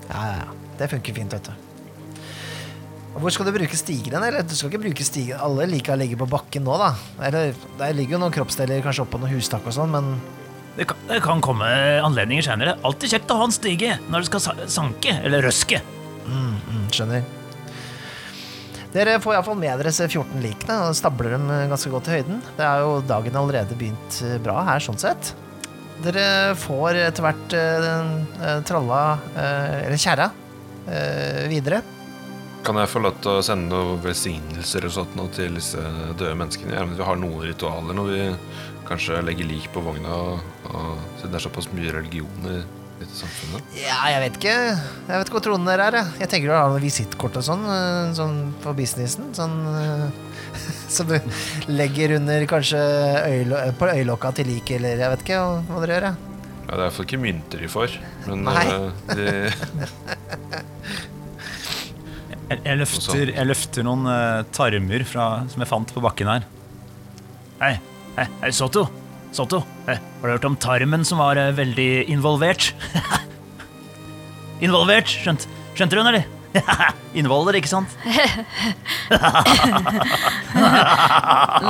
Ja, 0.10 0.19
ja, 0.19 0.36
ja. 0.43 0.54
Det 0.80 0.89
funker 0.91 1.15
fint, 1.17 1.34
vet 1.34 1.49
du. 1.49 1.62
Hvor 3.13 3.30
skal 3.34 3.45
du 3.45 3.54
bruke 3.54 3.78
stigen? 3.78 4.15
Eller 4.26 4.41
du 4.41 4.56
skal 4.58 4.71
ikke 4.71 4.82
bruke 4.88 5.06
stigen 5.06 5.38
Alle 5.43 5.67
liker 5.69 5.93
å 5.93 5.99
ligge 6.02 6.17
på 6.17 6.26
bakken 6.30 6.65
nå, 6.65 6.73
da. 6.82 6.93
Eller, 7.28 7.54
der 7.78 7.93
ligger 7.93 8.17
jo 8.17 8.23
noen 8.23 8.34
kroppsdeler 8.34 8.82
kanskje 8.86 9.06
oppå 9.06 9.19
noen 9.21 9.36
hustak 9.36 9.67
og 9.69 9.76
sånn, 9.76 9.93
men 9.93 10.15
Det 10.73 10.88
kan, 10.89 10.97
det 11.06 11.19
kan 11.21 11.41
komme 11.45 11.67
anledninger 12.02 12.41
senere. 12.47 12.73
Alltid 12.82 13.13
kjekt 13.13 13.30
å 13.30 13.38
ha 13.38 13.45
en 13.45 13.54
stige 13.54 13.99
når 14.10 14.26
du 14.26 14.32
skal 14.32 14.65
sanke 14.73 15.13
eller 15.21 15.45
røske. 15.45 15.84
mm, 16.65 16.88
skjønner. 16.95 17.21
Dere 18.93 19.19
får 19.21 19.36
iallfall 19.36 19.58
med 19.58 19.71
dere 19.73 19.89
disse 19.89 20.06
14 20.10 20.41
likene 20.41 20.76
og 20.88 20.97
stabler 20.97 21.34
dem 21.34 21.47
ganske 21.69 21.89
godt 21.93 22.10
i 22.10 22.17
høyden. 22.17 22.41
Det 22.58 22.65
er 22.65 22.82
jo 22.82 22.99
dagen 23.10 23.38
allerede 23.39 23.78
begynt 23.78 24.19
eh, 24.26 24.36
bra 24.41 24.60
her, 24.65 24.82
sånn 24.86 24.99
sett. 25.02 25.32
Dere 26.06 26.54
får 26.62 26.99
etter 27.08 27.26
hvert 27.26 27.56
eh, 27.58 27.88
eh, 28.49 28.60
tralla, 28.69 28.99
eh, 29.34 29.80
eller 29.88 30.02
kjerra, 30.02 30.30
eh, 30.86 31.43
videre. 31.49 31.82
Kan 32.63 32.78
jeg 32.80 32.88
få 32.93 33.02
lov 33.04 33.17
til 33.19 33.34
å 33.34 33.41
sende 33.43 33.76
noen 33.76 33.97
velsignelser 33.99 34.86
og 34.88 34.93
sånt 34.95 35.17
noe 35.19 35.32
til 35.36 35.58
disse 35.58 35.82
døde 36.15 36.36
menneskene? 36.39 36.71
Gjerne 36.71 36.95
at 36.95 37.02
vi 37.02 37.08
har 37.10 37.19
noen 37.19 37.43
ritualer 37.43 37.97
når 37.97 38.08
vi 38.08 38.21
kanskje 38.88 39.19
legger 39.26 39.49
lik 39.49 39.67
på 39.73 39.84
vogna, 39.84 40.15
og, 40.15 40.45
og, 40.71 41.02
siden 41.17 41.34
det 41.34 41.39
er 41.41 41.43
såpass 41.43 41.67
mye 41.76 41.91
religion 41.91 42.47
i 42.47 42.62
dette 43.02 43.17
samfunnet. 43.17 43.76
Ja, 43.76 43.97
jeg 44.13 44.23
vet 44.23 44.39
ikke. 44.39 44.56
Jeg 44.56 45.12
vet 45.12 45.28
ikke 45.28 45.38
hvor 45.38 45.45
troende 45.49 45.73
dere 45.73 45.89
er. 45.89 45.99
Jeg, 45.99 46.21
jeg 46.23 46.32
tenker 46.32 46.54
du 46.54 46.56
har 46.56 46.71
noen 46.71 46.86
visittkort 46.86 47.39
og 47.41 47.47
sånn, 47.49 47.65
eh, 47.76 48.12
sånn 48.15 48.38
på 48.63 48.76
businessen. 48.80 49.32
Sånn 49.36 49.60
eh, 49.76 50.06
som 50.95 51.12
du 51.12 51.17
legger 51.67 52.15
under 52.21 52.47
kanskje 52.47 52.84
øylo 53.28 53.60
på 53.80 53.91
øyelokka 53.91 54.38
til 54.39 54.54
lik, 54.54 54.71
eller 54.78 55.04
jeg 55.04 55.15
vet 55.17 55.26
ikke 55.28 55.41
hva, 55.67 55.82
dere 55.84 55.97
gjør. 55.97 56.13
Ja. 56.13 56.15
Det 56.63 56.78
er 56.78 56.86
iallfall 56.86 57.06
ikke 57.10 57.19
mynter 57.19 57.60
de 57.60 57.67
får, 57.69 57.97
men 58.30 58.47
Nei. 58.47 58.62
eh, 58.71 59.17
de, 59.19 60.63
Jeg, 62.54 62.62
jeg, 62.68 62.78
løfter, 62.84 63.32
jeg 63.34 63.50
løfter 63.50 63.86
noen 63.88 64.06
uh, 64.06 64.44
tarmer 64.54 65.04
fra, 65.10 65.28
som 65.50 65.63
jeg 65.63 65.70
fant 65.72 65.89
på 65.96 66.04
bakken 66.04 66.30
her. 66.30 66.44
Hei, 67.58 67.74
hei, 68.20 68.28
hei 68.44 68.52
Soto. 68.54 68.86
Soto, 69.34 69.63
hei, 69.88 69.98
har 69.98 70.28
du 70.30 70.34
hørt 70.36 70.46
om 70.46 70.58
tarmen 70.62 71.02
som 71.08 71.18
var 71.24 71.39
uh, 71.42 71.50
veldig 71.58 72.06
involvert? 72.13 72.74
involvert, 74.66 75.10
skjønt, 75.10 75.48
skjønte 75.74 75.98
du 75.98 76.02
den, 76.04 76.12
eller? 76.13 76.26
Involver, 77.18 77.58
ikke 77.58 77.70
sant? 77.72 77.89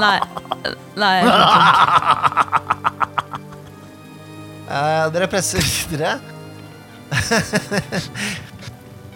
Nei. 0.03 0.19
Nei. 0.99 1.15
Uh, 1.23 2.43
Eh, 4.73 5.05
dere 5.13 5.27
presser 5.29 5.65
videre. 5.91 6.17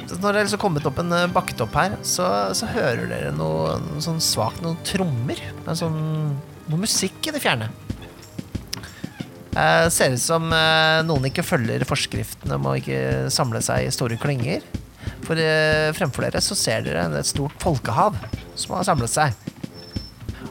Når 0.08 0.38
er 0.38 0.46
liksom 0.46 0.62
kommet 0.62 0.86
opp 0.88 1.02
en 1.02 1.12
eh, 1.16 1.28
bakketopp 1.34 1.74
her, 1.76 1.98
så, 2.08 2.28
så 2.56 2.70
hører 2.72 3.10
dere 3.10 3.34
noe, 3.36 3.76
noe 3.84 4.04
sånn 4.04 4.22
svakt 4.24 4.64
noen 4.64 4.80
trommer. 4.88 5.42
Sånn, 5.76 6.00
noe 6.68 6.80
musikk 6.80 7.28
i 7.28 7.34
det 7.36 7.44
fjerne. 7.44 7.68
Eh, 9.58 9.88
ser 9.90 10.14
ut 10.14 10.22
som 10.22 10.52
eh, 10.54 11.02
noen 11.08 11.28
ikke 11.32 11.46
følger 11.46 11.86
forskriftene 11.90 12.60
om 12.60 12.70
å 12.70 12.76
ikke 12.80 13.28
samle 13.34 13.62
seg 13.66 13.88
i 13.88 13.94
store 13.94 14.20
klynger. 14.22 14.64
For 15.26 15.40
eh, 15.42 15.92
fremfor 15.98 16.28
dere 16.28 16.44
så 16.44 16.56
ser 16.58 16.86
dere 16.86 17.08
et 17.20 17.30
stort 17.30 17.58
folkehav 17.64 18.16
som 18.56 18.78
har 18.78 18.88
samlet 18.88 19.12
seg. 19.12 19.46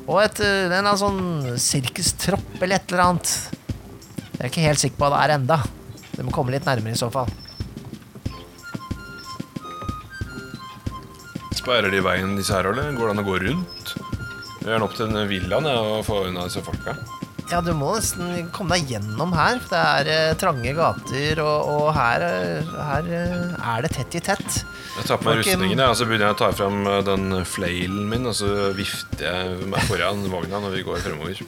Og 0.06 0.20
et, 0.22 0.42
eh, 0.42 0.66
en 0.66 0.72
eller 0.72 0.82
annen 0.82 1.00
sånn 1.00 1.60
sirkustropp 1.62 2.60
eller 2.60 2.80
et 2.80 2.92
eller 2.92 3.06
annet. 3.06 3.34
Jeg 4.36 4.42
er 4.42 4.52
ikke 4.52 4.68
helt 4.68 4.82
sikker 4.82 5.00
på 5.00 5.08
hva 5.08 5.16
det 5.16 5.24
er 5.24 5.36
enda. 5.38 5.60
Det 6.12 6.24
må 6.26 6.34
komme 6.34 6.54
litt 6.54 6.66
nærmere 6.68 6.96
i 6.96 7.00
så 7.00 7.08
fall. 7.12 7.30
Sperrer 11.66 11.90
de 11.90 11.98
veien 11.98 12.36
disse 12.38 12.54
her, 12.54 12.68
eller 12.70 12.92
går 12.94 13.08
det 13.08 13.12
an 13.16 13.20
å 13.24 13.26
gå 13.26 13.36
rundt? 13.42 13.88
Vi 14.62 14.68
er 14.70 14.78
nå 14.78 14.86
opp 14.86 14.92
til 14.94 15.08
den 15.10 15.26
villaen 15.26 15.64
ja, 15.66 15.78
og 15.82 16.04
få 16.06 16.20
unna 16.28 16.44
disse 16.46 16.60
folka. 16.62 16.92
Ja, 17.50 17.58
du 17.62 17.72
må 17.78 17.88
nesten 17.96 18.46
komme 18.54 18.76
deg 18.78 18.92
gjennom 18.94 19.32
her. 19.34 19.58
for 19.64 19.72
Det 19.74 19.80
er 19.80 20.10
eh, 20.14 20.36
trange 20.38 20.72
gater, 20.78 21.40
og, 21.42 21.70
og 21.72 21.88
her, 21.96 22.22
eh, 22.26 22.70
her 22.86 23.08
eh, 23.18 23.56
er 23.74 23.82
det 23.82 23.90
tett 23.96 24.14
i 24.14 24.22
tett. 24.28 24.60
Jeg 24.96 25.08
tar 25.10 25.18
på 25.18 25.26
meg 25.26 25.40
Folk, 25.40 25.42
rustningen 25.42 25.82
ja, 25.82 25.88
og 25.90 25.98
så 25.98 26.06
begynner 26.06 26.30
jeg 26.30 26.36
å 26.36 26.40
ta 26.44 26.50
fram 26.60 26.78
eh, 26.90 27.00
den 27.06 27.26
flailen 27.50 28.06
min, 28.14 28.28
og 28.30 28.34
så 28.38 28.50
vifter 28.78 29.26
jeg 29.26 29.70
meg 29.74 29.86
foran 29.90 30.22
vogna 30.30 30.62
når 30.68 30.74
vi 30.78 30.84
går 30.86 31.02
fremover. 31.02 31.40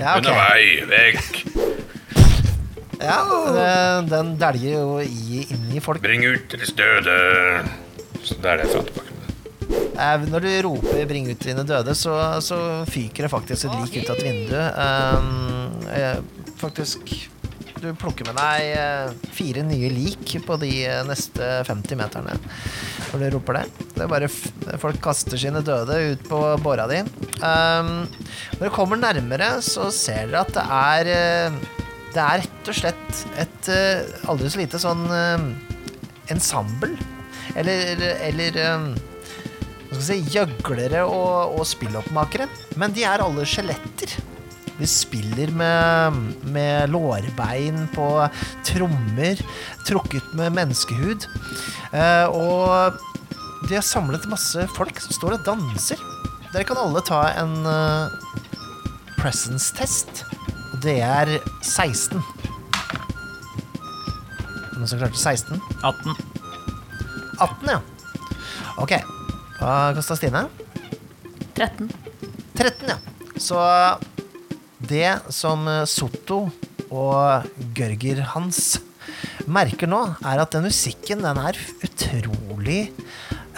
Ja, 0.00 0.14
ok. 0.16 0.22
Unna 0.22 0.38
vei! 0.40 0.62
Vekk! 0.92 1.42
Ja, 3.04 3.18
det- 3.52 4.08
Den 4.14 4.32
dæljer 4.40 4.78
jo 4.80 5.00
i, 5.04 5.44
inn 5.52 5.68
i 5.76 5.84
folk. 5.84 6.00
Bring 6.04 6.24
ut 6.24 6.48
deres 6.56 6.72
døde! 6.80 7.18
Så 8.24 8.40
det 8.40 8.54
er 8.54 8.62
det 8.64 8.70
jeg 8.70 8.72
fant 8.78 8.88
tilbake. 8.94 9.12
Eh, 9.96 10.26
Når 10.28 10.44
du 10.44 10.50
roper 10.68 11.06
'bring 11.08 11.30
ut 11.30 11.40
dine 11.40 11.64
døde', 11.64 11.94
så, 11.96 12.40
så 12.44 12.58
fyker 12.90 13.24
det 13.26 13.32
faktisk 13.32 13.66
et 13.66 13.78
lik 13.80 14.02
ut 14.02 14.10
av 14.12 14.18
et 14.18 14.26
vindu. 14.28 14.58
Um, 14.76 15.88
eh, 15.92 16.20
faktisk 16.60 17.30
Du 17.76 17.90
plukker 17.92 18.24
med 18.24 18.38
deg 18.40 18.70
eh, 18.72 19.10
fire 19.36 19.62
nye 19.62 19.90
lik 19.92 20.30
på 20.46 20.56
de 20.60 20.70
eh, 20.88 21.02
neste 21.04 21.44
50 21.68 21.98
meterne 22.00 22.36
når 23.12 23.20
du 23.20 23.26
roper 23.36 23.58
det. 23.58 23.64
Det 23.94 24.02
er 24.06 24.08
bare 24.10 24.30
Folk 24.80 24.98
kaster 25.04 25.36
sine 25.38 25.60
døde 25.64 25.98
ut 26.12 26.22
på 26.28 26.40
båra 26.64 26.86
di. 26.90 27.02
Når 27.40 28.62
du 28.64 28.70
kommer 28.72 28.96
nærmere, 28.96 29.60
så 29.62 29.90
ser 29.94 30.32
dere 30.32 30.40
at 30.40 30.54
det 30.56 30.64
er 30.78 31.12
eh, 31.12 31.58
Det 32.16 32.22
er 32.24 32.40
rett 32.46 32.72
og 32.72 32.78
slett 32.80 33.24
et 33.44 33.68
eh, 33.68 34.28
aldri 34.32 34.48
så 34.48 34.62
lite 34.62 34.80
sånn 34.80 35.04
eh, 35.12 35.46
ensemble. 36.32 36.96
Eller, 37.60 38.00
eller 38.24 38.56
eh, 38.56 38.88
hva 38.96 39.15
skal 39.96 40.06
si, 40.06 40.18
gjøglere 40.34 41.04
og, 41.08 41.58
og 41.58 41.66
spilloppmakere. 41.68 42.48
Men 42.80 42.94
de 42.96 43.06
er 43.08 43.24
alle 43.24 43.46
skjeletter. 43.48 44.16
De 44.76 44.88
spiller 44.88 45.48
med, 45.56 46.18
med 46.52 46.90
lårbein 46.92 47.86
på 47.94 48.08
trommer, 48.66 49.40
trukket 49.88 50.34
med 50.36 50.52
menneskehud. 50.58 51.24
Eh, 51.96 52.26
og 52.28 52.98
de 53.68 53.78
har 53.78 53.86
samlet 53.86 54.28
masse 54.28 54.66
folk 54.76 55.00
som 55.00 55.16
står 55.16 55.38
og 55.38 55.46
danser. 55.48 56.02
Dere 56.52 56.66
kan 56.68 56.78
alle 56.80 57.02
ta 57.04 57.22
en 57.40 57.56
uh, 57.66 58.12
presence-test. 59.16 60.22
Og 60.74 60.78
det 60.84 61.00
er 61.04 61.32
16. 61.64 62.20
Noen 64.76 64.88
som 64.88 65.00
klarte 65.00 65.18
16? 65.18 65.60
18. 65.82 66.16
18, 67.40 67.74
ja. 67.74 67.80
Ok. 68.76 69.15
Hva 69.66 69.90
kosta 69.96 70.14
Stine? 70.14 70.44
13. 71.56 71.88
13, 72.54 72.86
ja. 72.86 73.00
Så 73.34 73.58
det 74.78 75.08
som 75.34 75.64
Sotto 75.90 76.36
og 76.86 77.48
Gørger 77.74 78.20
Hans 78.30 78.76
merker 79.50 79.90
nå, 79.90 79.98
er 80.22 80.38
at 80.38 80.54
den 80.54 80.68
musikken 80.68 81.24
den 81.24 81.40
er 81.42 81.58
utrolig 81.82 82.92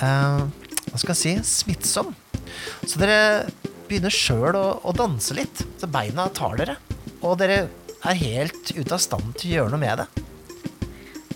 eh, 0.01 0.41
Hva 0.89 1.03
skal 1.03 1.13
jeg 1.13 1.21
si 1.21 1.35
smittsom. 1.45 2.15
Så 2.89 3.03
dere 3.03 3.51
begynner 3.91 4.15
sjøl 4.15 4.57
å, 4.57 4.65
å 4.81 4.95
danse 4.97 5.37
litt. 5.37 5.61
Så 5.77 5.91
beina 5.93 6.31
tar 6.33 6.57
dere. 6.57 6.79
Og 7.21 7.37
dere 7.43 7.67
er 8.01 8.23
helt 8.23 8.73
ute 8.73 8.97
av 8.97 9.05
stand 9.05 9.37
til 9.37 9.51
å 9.51 9.57
gjøre 9.59 9.75
noe 9.77 9.85
med 9.85 10.01
det. 10.01 10.09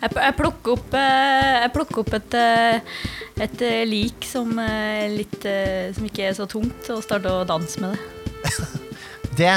Jeg, 0.01 0.17
jeg 0.17 0.39
plukker 0.41 0.79
opp, 0.79 0.97
eh, 0.97 1.59
jeg 1.61 1.75
plukker 1.77 2.07
opp 2.07 2.17
et, 2.17 2.39
eh, 2.41 3.05
et 3.41 3.63
eh, 3.65 3.85
lik 3.89 4.27
som, 4.29 4.51
eh, 4.59 5.09
litt, 5.13 5.45
eh, 5.49 5.93
som 5.95 6.07
ikke 6.07 6.27
er 6.29 6.37
så 6.37 6.47
tungt, 6.51 6.89
og 6.93 7.03
starte 7.05 7.33
å 7.33 7.47
danse 7.49 7.81
med 7.83 7.97
det. 7.97 8.53
Det 9.39 9.53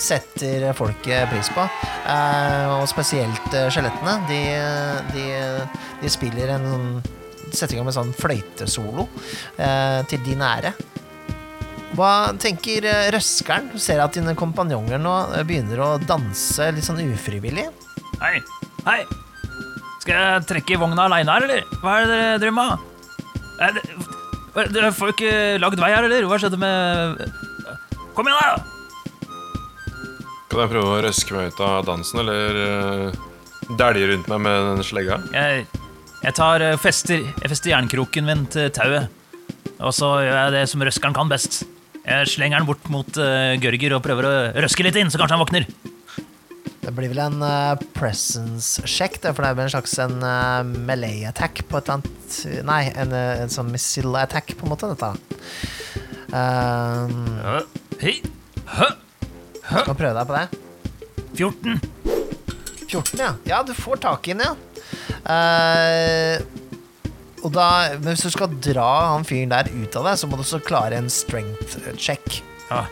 setter 0.00 0.64
folket 0.74 1.28
pris 1.30 1.50
på. 1.54 1.62
Eh, 2.10 2.64
og 2.74 2.88
spesielt 2.90 3.54
skjelettene. 3.70 4.16
De, 4.26 4.40
de, 5.14 5.26
de 6.02 6.10
spiller 6.10 6.56
en 6.56 6.70
sånn 6.74 6.92
Setter 7.50 7.74
i 7.74 7.78
gang 7.80 7.86
med 7.88 7.90
en 7.90 7.96
sånn 7.96 8.12
fløytesolo 8.14 9.08
til 10.06 10.20
din 10.22 10.38
ære. 10.46 10.70
Hva 11.98 12.30
tenker 12.38 12.86
røskeren? 13.10 13.72
Du 13.72 13.80
ser 13.82 13.98
at 14.04 14.14
dine 14.14 14.36
kompanjonger 14.38 15.02
nå 15.02 15.14
begynner 15.48 15.82
å 15.82 15.88
danse 15.98 16.68
litt 16.70 16.86
sånn 16.86 17.02
ufrivillig. 17.08 17.66
Hei, 18.22 18.36
hei. 18.86 19.00
Skal 20.04 20.14
jeg 20.14 20.46
trekke 20.52 20.76
i 20.76 20.78
vogna 20.84 21.08
aleine 21.10 21.34
her, 21.34 21.48
eller? 21.48 21.66
Hva 21.82 21.96
er 21.98 22.06
det 22.06 22.20
dere 22.20 22.38
driver 22.44 22.58
med? 22.60 22.89
Er 23.60 23.76
det, 23.76 23.82
det, 24.72 24.90
får 24.96 25.10
jo 25.10 25.14
ikke 25.14 25.32
lagd 25.60 25.80
vei 25.82 25.90
her, 25.92 26.06
eller? 26.06 26.26
Hva 26.28 26.38
skjedde 26.40 26.58
med 26.60 27.20
Kom 28.16 28.28
igjen, 28.28 28.40
da! 28.40 28.78
Kan 30.50 30.64
jeg 30.64 30.72
prøve 30.72 30.94
å 30.96 31.02
røske 31.04 31.36
meg 31.36 31.52
ut 31.52 31.60
av 31.62 31.84
dansen, 31.86 32.22
eller 32.24 32.56
uh, 32.58 33.76
dælje 33.78 34.08
rundt 34.10 34.30
meg 34.32 34.40
med 34.48 34.64
den 34.72 34.82
slegga? 34.86 35.20
Jeg, 35.36 35.66
jeg 36.24 36.36
tar 36.40 36.64
uh, 36.64 36.78
fester, 36.80 37.22
jeg 37.22 37.52
fester 37.52 37.70
jernkroken 37.70 38.26
min 38.26 38.48
til 38.50 38.72
tauet. 38.74 39.12
Og 39.78 39.94
så 39.94 40.08
gjør 40.24 40.40
jeg 40.40 40.56
det 40.56 40.64
som 40.72 40.82
røskeren 40.84 41.14
kan 41.16 41.30
best. 41.30 41.62
Jeg 42.00 42.32
slenger 42.32 42.58
den 42.58 42.68
bort 42.68 42.90
mot 42.90 43.20
uh, 43.20 43.54
Gørger 43.62 43.94
og 43.94 44.02
prøver 44.08 44.26
å 44.26 44.34
røske 44.64 44.88
litt 44.88 44.98
inn, 44.98 45.12
så 45.12 45.20
kanskje 45.20 45.38
han 45.38 45.44
våkner. 45.44 45.68
Det 46.90 46.96
blir 46.96 47.12
vel 47.12 47.20
en 47.22 47.42
uh, 47.46 47.78
presence 47.94 48.82
check, 48.82 49.20
det, 49.22 49.30
for 49.36 49.46
det 49.46 49.52
vel 49.54 49.68
en 49.68 49.70
slags 49.70 49.92
en 50.02 50.16
uh, 50.26 50.66
melee 50.66 51.28
attack 51.28 51.60
på 51.70 51.78
et 51.78 51.86
eller 51.86 52.00
annet 52.00 52.64
Nei, 52.66 52.80
en, 52.98 53.12
eh, 53.14 53.42
en 53.44 53.52
sånn 53.52 53.70
missile 53.70 54.18
attack, 54.18 54.50
på 54.58 54.66
en 54.66 54.72
måte, 54.72 54.88
dette. 54.90 55.10
Uh, 56.34 57.60
Hei. 58.00 58.16
Hø. 58.74 58.88
skal 59.68 59.98
prøve 59.98 60.14
deg 60.18 60.26
på 60.30 60.34
det. 60.34 60.46
14. 61.38 61.78
14, 62.88 63.22
ja. 63.22 63.30
Ja, 63.46 63.60
du 63.66 63.70
får 63.78 64.02
tak 64.02 64.26
i 64.26 64.34
den, 64.34 64.42
ja. 64.42 64.54
Uh, 65.22 66.42
og 67.44 67.54
da, 67.54 67.68
men 68.00 68.10
hvis 68.10 68.26
du 68.26 68.34
skal 68.34 68.58
dra 68.66 68.90
han 69.12 69.26
fyren 69.26 69.54
der 69.54 69.70
ut 69.70 69.94
av 70.02 70.10
det, 70.10 70.18
så 70.18 70.26
må 70.26 70.38
du 70.38 70.42
også 70.42 70.62
klare 70.66 70.98
en 70.98 71.10
strength 71.10 71.78
check. 71.94 72.42
Ja. 72.66 72.82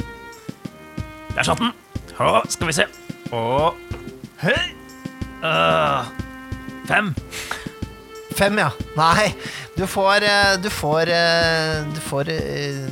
Der 1.35 1.51
satt 1.51 1.67
den. 1.67 1.75
Skal 2.15 2.71
vi 2.71 2.79
se. 2.79 2.91
Og 3.35 3.77
Hei. 4.41 4.57
Uh, 5.43 6.07
fem. 6.89 7.11
Fem, 8.39 8.57
ja. 8.59 8.71
Nei, 8.97 9.33
du 9.77 9.85
får 9.87 10.25
eh, 10.25 10.55
Du 10.63 10.71
får 10.71 11.11
eh, 11.11 11.83
Du 11.93 12.01
får 12.01 12.31
eh, 12.33 12.89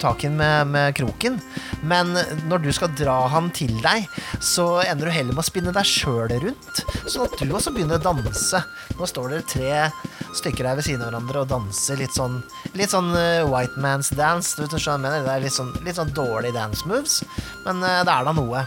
tak 0.00 0.24
i 0.24 0.28
den 0.28 0.36
med, 0.36 0.66
med 0.70 0.94
kroken. 0.96 1.40
Men 1.82 2.12
når 2.48 2.62
du 2.66 2.68
skal 2.74 2.92
dra 2.94 3.14
han 3.32 3.48
til 3.56 3.72
deg, 3.80 4.04
så 4.44 4.82
ender 4.84 5.08
du 5.08 5.14
heller 5.14 5.32
med 5.32 5.40
å 5.40 5.46
spinne 5.46 5.72
deg 5.72 5.88
sjøl 5.88 6.28
rundt. 6.42 6.82
Sånn 7.08 7.24
at 7.24 7.38
du 7.40 7.54
også 7.56 7.72
begynner 7.72 7.96
å 7.96 8.04
danse. 8.04 8.60
Nå 8.98 9.08
står 9.08 9.32
dere 9.32 9.48
tre 9.48 10.34
stykker 10.36 10.68
her 10.68 10.76
ved 10.78 10.86
siden 10.86 11.06
av 11.06 11.14
hverandre 11.14 11.46
og 11.46 11.50
danser 11.50 11.98
litt 11.98 12.14
sånn 12.14 12.42
Litt 12.76 12.92
sånn 12.92 13.08
white 13.48 13.80
man's 13.80 14.12
dance. 14.12 14.52
Du 14.52 14.66
vet 14.66 14.76
hva 14.76 14.82
jeg 14.84 15.04
mener? 15.06 15.24
Det 15.24 15.32
er 15.32 15.46
litt 15.48 15.56
sånn, 15.56 15.72
litt 15.86 15.96
sånn 15.96 16.12
dårlig 16.16 16.52
dance 16.54 16.84
moves, 16.86 17.22
men 17.64 17.80
det 17.80 17.96
er 18.04 18.28
da 18.28 18.36
noe. 18.36 18.66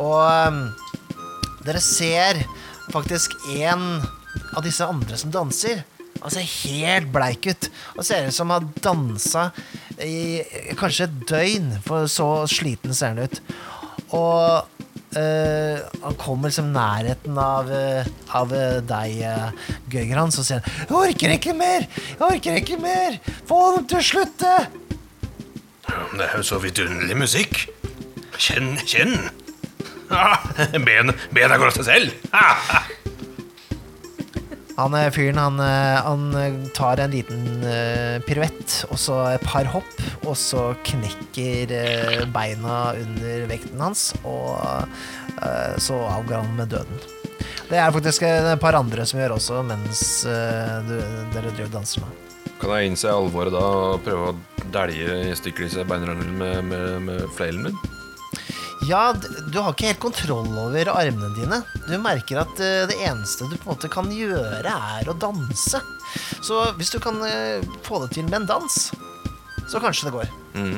Og 0.00 0.20
eh, 0.26 0.60
dere 1.66 1.82
ser 1.84 2.42
faktisk 2.92 3.34
en 3.56 4.02
av 4.56 4.62
disse 4.64 4.86
andre 4.86 5.18
som 5.18 5.32
danser. 5.32 5.84
Han 6.22 6.30
ser 6.30 6.46
helt 6.46 7.10
bleik 7.14 7.48
ut 7.50 7.68
og 7.96 8.04
ser 8.06 8.28
ut 8.28 8.36
som 8.36 8.52
han 8.52 8.62
har 8.62 8.82
dansa 8.84 9.48
i 10.02 10.42
kanskje 10.78 11.08
et 11.08 11.16
døgn, 11.28 11.72
for 11.86 12.06
så 12.10 12.28
sliten 12.50 12.94
ser 12.94 13.16
han 13.16 13.26
ut. 13.26 13.40
Og 14.14 15.18
eh, 15.18 15.82
han 16.02 16.18
kommer 16.20 16.50
liksom 16.52 16.70
nærheten 16.74 17.38
av, 17.38 17.72
eh, 17.74 18.06
av 18.38 18.54
eh, 18.54 18.78
deg, 18.86 19.18
uh, 19.26 19.74
Gøygrans, 19.92 20.38
og 20.38 20.46
sier 20.46 20.62
'Jeg 20.62 20.96
orker 21.02 21.36
ikke 21.36 21.56
mer! 21.56 21.88
Jeg 22.12 22.22
orker 22.28 22.60
ikke 22.60 22.78
mer! 22.80 23.18
Få 23.48 23.76
dem 23.76 23.86
til 23.90 23.98
å 23.98 24.08
slutte!' 24.12 24.56
Det 26.12 26.24
er 26.28 26.36
jo 26.36 26.44
så 26.46 26.58
vidunderlig 26.62 27.16
musikk. 27.16 27.66
Kjenn, 28.38 28.76
kjenn. 28.86 29.41
Ah, 30.12 30.42
ben, 30.76 31.14
bena 31.32 31.56
går 31.56 31.72
av 31.72 31.78
seg 31.80 31.88
selv. 31.88 32.12
Han 34.76 34.94
eh, 34.94 35.10
fyren 35.12 35.38
han, 35.38 35.60
eh, 35.60 36.02
han 36.02 36.34
eh, 36.34 36.54
tar 36.74 37.00
en 37.02 37.12
liten 37.12 37.64
piruett 38.26 38.76
og 38.90 38.98
så 39.00 39.18
et 39.34 39.44
par 39.46 39.68
hopp, 39.72 39.90
og 40.24 40.36
så 40.38 40.72
knekker 40.86 41.72
beina 42.32 42.78
under 42.98 43.46
vekten 43.50 43.80
hans, 43.82 44.12
og 44.24 44.58
så 45.82 45.96
avgår 46.06 46.42
han 46.42 46.52
med 46.56 46.70
døden. 46.70 47.00
Det 47.70 47.78
er 47.80 47.94
faktisk 47.94 48.22
et 48.26 48.60
par 48.62 48.76
andre 48.78 49.06
som 49.08 49.18
gjør 49.18 49.36
også 49.38 49.62
mens 49.66 50.02
du, 50.26 50.92
dere 51.32 51.50
driver 51.54 51.70
og 51.70 51.74
danser 51.78 52.04
nå. 52.04 52.10
Kan 52.60 52.74
jeg 52.76 52.92
innse 52.92 53.10
alvoret 53.10 53.54
da 53.54 53.62
og 53.64 54.04
prøve 54.06 54.30
å 54.30 54.68
dælje 54.74 55.16
i 55.32 55.34
stykker 55.38 55.66
disse 55.66 55.86
beinrønnene 55.88 56.36
med, 56.36 56.62
med, 56.68 56.94
med 57.08 57.26
flailen 57.34 57.66
min? 57.70 58.01
Ja, 58.82 59.12
du 59.14 59.58
har 59.62 59.72
ikke 59.76 59.92
helt 59.92 60.02
kontroll 60.02 60.48
over 60.58 60.88
armene 60.90 61.28
dine. 61.36 61.60
Du 61.86 61.94
merker 62.02 62.40
at 62.42 62.58
eh, 62.62 62.82
det 62.90 62.96
eneste 63.06 63.46
du 63.46 63.54
på 63.54 63.68
en 63.68 63.76
måte 63.76 63.90
kan 63.92 64.08
gjøre, 64.10 64.72
er 64.98 65.08
å 65.08 65.14
danse. 65.22 65.78
Så 66.42 66.58
hvis 66.80 66.90
du 66.92 66.98
kan 67.02 67.20
eh, 67.28 67.62
få 67.86 68.00
det 68.02 68.10
til 68.16 68.26
med 68.26 68.40
en 68.42 68.48
dans, 68.50 68.80
så 69.70 69.80
kanskje 69.82 70.08
det 70.10 70.14
går. 70.16 70.34
Mhm. 70.58 70.76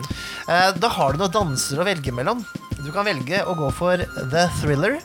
Eh, 0.52 0.68
Da 0.84 0.92
har 0.98 1.14
du 1.16 1.22
noen 1.24 1.32
danser 1.34 1.80
å 1.80 1.88
velge 1.88 2.12
mellom. 2.14 2.44
Du 2.84 2.90
kan 2.92 3.08
velge 3.08 3.40
å 3.48 3.56
gå 3.56 3.72
for 3.72 3.96
The 4.20 4.46
Thriller. 4.60 5.00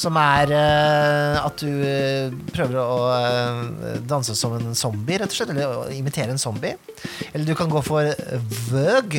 Som 0.00 0.16
er 0.16 0.48
at 0.54 1.60
du 1.60 2.30
prøver 2.54 2.76
å 2.78 3.98
danse 4.08 4.32
som 4.38 4.54
en 4.56 4.74
zombie, 4.78 5.18
rett 5.20 5.32
og 5.32 5.36
slett. 5.36 5.50
Eller 5.52 5.90
imitere 5.92 6.30
en 6.32 6.40
zombie. 6.40 6.76
Eller 7.32 7.44
du 7.48 7.54
kan 7.58 7.68
gå 7.70 7.82
for 7.84 8.06
Vøg. 8.70 9.18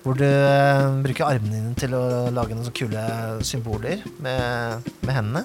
Hvor 0.00 0.16
du 0.16 0.24
eh, 0.24 0.86
bruker 1.04 1.28
armene 1.28 1.58
dine 1.58 1.76
til 1.76 1.92
å 1.96 2.30
lage 2.32 2.56
noen 2.56 2.72
kule 2.76 3.02
symboler 3.44 4.00
med, 4.24 4.88
med 5.04 5.12
hendene. 5.12 5.44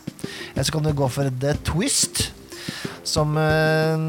Eller 0.54 0.68
så 0.68 0.78
kan 0.78 0.86
du 0.86 0.94
gå 0.96 1.10
for 1.12 1.28
The 1.44 1.58
Twist. 1.68 2.30
Som 3.06 3.36
eh, 3.38 4.06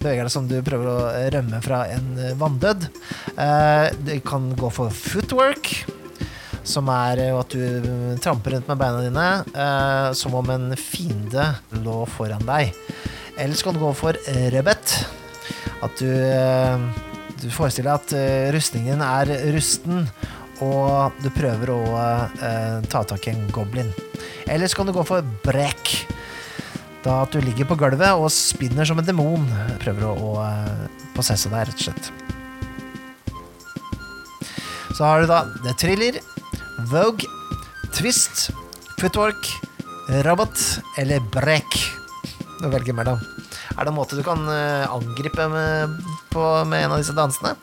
beveger 0.00 0.24
deg 0.24 0.32
som 0.32 0.48
du 0.48 0.56
prøver 0.64 0.88
å 0.88 0.96
rømme 1.36 1.60
fra 1.64 1.84
en 1.92 2.08
vanndød. 2.40 2.88
Eh, 3.36 3.84
du 4.00 4.16
kan 4.24 4.48
gå 4.56 4.72
for 4.72 4.96
footwork, 4.96 5.74
som 6.66 6.88
er 6.90 7.20
at 7.28 7.52
du 7.52 8.16
tramper 8.24 8.56
rundt 8.56 8.72
med 8.72 8.80
beina 8.80 9.04
dine 9.04 10.14
som 10.18 10.34
om 10.34 10.48
en 10.50 10.72
fiende 10.80 11.44
lå 11.84 12.00
foran 12.16 12.42
deg. 12.48 12.72
Eller 13.36 13.54
så 13.54 13.68
kan 13.68 13.76
du 13.76 13.84
gå 13.84 13.92
for 13.94 14.18
rebet. 14.50 14.96
At 15.84 16.00
du, 16.00 16.08
du 17.46 17.52
forestiller 17.54 17.92
deg 17.92 18.00
at 18.00 18.12
eh, 18.18 18.48
rustningen 18.54 19.02
er 19.04 19.30
rusten, 19.54 20.06
og 20.64 21.14
du 21.22 21.28
prøver 21.34 21.70
å 21.70 21.80
eh, 21.94 22.78
ta 22.90 23.04
tak 23.06 23.28
i 23.28 23.34
en 23.34 23.46
goblin. 23.54 23.92
Eller 24.50 24.66
så 24.70 24.80
kan 24.80 24.88
du 24.88 24.94
gå 24.96 25.04
for 25.06 25.26
brekk. 25.44 25.92
Da 27.04 27.20
at 27.22 27.34
du 27.34 27.38
ligger 27.44 27.68
på 27.68 27.78
gulvet 27.78 28.18
og 28.18 28.32
spinner 28.34 28.88
som 28.88 28.98
en 28.98 29.06
demon. 29.06 29.46
Prøver 29.82 30.08
å, 30.08 30.14
å 30.16 30.32
eh, 30.42 30.86
possesse 31.14 31.52
deg, 31.52 31.68
rett 31.68 31.78
og 31.78 31.86
slett. 31.86 32.10
Så 34.96 35.04
har 35.04 35.22
du 35.22 35.30
da 35.30 35.44
The 35.62 35.76
Thriller, 35.78 36.18
Vogue, 36.90 37.28
Twist, 37.94 38.48
Footwork, 38.96 39.52
Robot 40.26 40.58
eller 40.98 41.22
Brekk. 41.34 41.78
Du 42.62 42.70
velger 42.72 42.96
mellom. 42.96 43.20
Er 43.74 43.82
det 43.84 43.90
en 43.92 43.96
måte 43.98 44.18
du 44.18 44.22
kan 44.26 44.44
eh, 44.52 44.84
angripe 44.92 45.48
med, 45.52 45.96
på, 46.32 46.44
med 46.70 46.86
en 46.86 46.94
av 46.94 47.02
disse 47.02 47.16
dansene? 47.16 47.56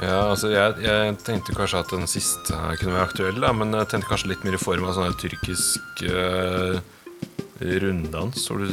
Ja, 0.00 0.30
altså 0.30 0.48
jeg, 0.52 0.78
jeg 0.84 1.16
tenkte 1.26 1.52
kanskje 1.56 1.82
at 1.82 1.90
den 1.92 2.06
siste 2.08 2.56
kunne 2.80 2.94
være 2.94 3.08
aktuell, 3.10 3.40
da, 3.42 3.50
men 3.52 3.74
jeg 3.76 3.90
tenkte 3.90 4.08
kanskje 4.12 4.30
litt 4.32 4.46
mer 4.46 4.56
i 4.56 4.62
form 4.62 4.86
av 4.88 4.96
sånn 4.96 5.16
tyrkisk 5.20 6.04
uh, 6.08 6.78
runddans, 7.60 8.46
hvor 8.48 8.62
du 8.62 8.70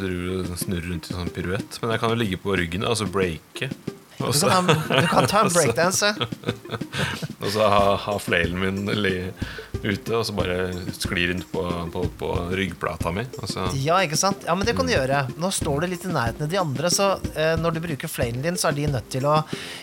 snurrer 0.56 0.88
rundt 0.94 1.10
i 1.10 1.18
sånn 1.18 1.32
piruett. 1.36 1.80
Men 1.82 1.96
jeg 1.96 2.04
kan 2.04 2.14
jo 2.14 2.20
ligge 2.22 2.40
på 2.40 2.56
ryggen, 2.56 2.86
altså 2.88 3.10
breake. 3.12 3.68
Du 4.18 4.24
kan, 4.32 4.66
ta, 4.66 5.02
du 5.02 5.08
kan 5.12 5.28
ta 5.30 5.42
en 5.44 5.52
breakdance. 5.58 6.14
og 7.42 7.50
så 7.54 7.68
ha, 7.70 7.84
ha 8.08 8.16
flailen 8.24 8.58
min 8.62 8.80
li- 8.98 9.32
ute, 9.84 10.14
og 10.18 10.26
så 10.28 10.34
bare 10.38 10.58
sklir 10.96 11.32
rundt 11.34 11.48
på, 11.52 11.62
på, 11.94 12.04
på 12.20 12.32
ryggplata 12.58 13.12
mi. 13.14 13.24
Ja, 13.84 14.00
ikke 14.06 14.18
sant? 14.20 14.46
Ja, 14.48 14.56
men 14.58 14.66
det 14.68 14.76
kan 14.78 14.88
du 14.90 14.94
gjøre. 14.96 15.26
Nå 15.40 15.52
står 15.54 15.84
du 15.86 15.92
litt 15.92 16.06
i 16.08 16.12
nærheten 16.14 16.48
av 16.48 16.52
de 16.52 16.60
andre, 16.62 16.92
så 16.94 17.12
eh, 17.36 17.56
når 17.62 17.78
du 17.78 17.84
bruker 17.88 18.12
flailen 18.12 18.42
din, 18.46 18.58
så 18.60 18.72
er 18.72 18.78
de 18.80 18.88
nødt 18.96 19.10
til 19.14 19.28
å 19.30 19.38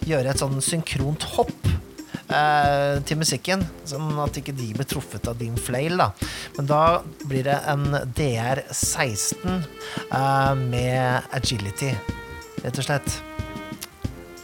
gjøre 0.09 0.33
et 0.35 0.43
sånn 0.43 0.61
synkront 0.65 1.27
hopp. 1.37 1.69
eh, 2.35 2.99
til 3.07 3.19
musikken, 3.21 3.61
sånn 3.87 4.15
at 4.23 4.39
ikke 4.41 4.55
de 4.57 4.71
blir 4.75 4.87
truffet 4.89 5.29
av 5.31 5.37
din 5.39 5.55
flail. 5.61 5.97
da 6.01 6.11
Men 6.57 6.67
da 6.71 6.81
blir 7.29 7.45
det 7.47 7.59
en 7.69 7.85
DR16 8.17 9.45
eh, 10.11 10.55
med 10.65 11.29
agility, 11.37 11.93
rett 12.65 12.81
og 12.81 12.87
slett. 12.89 13.21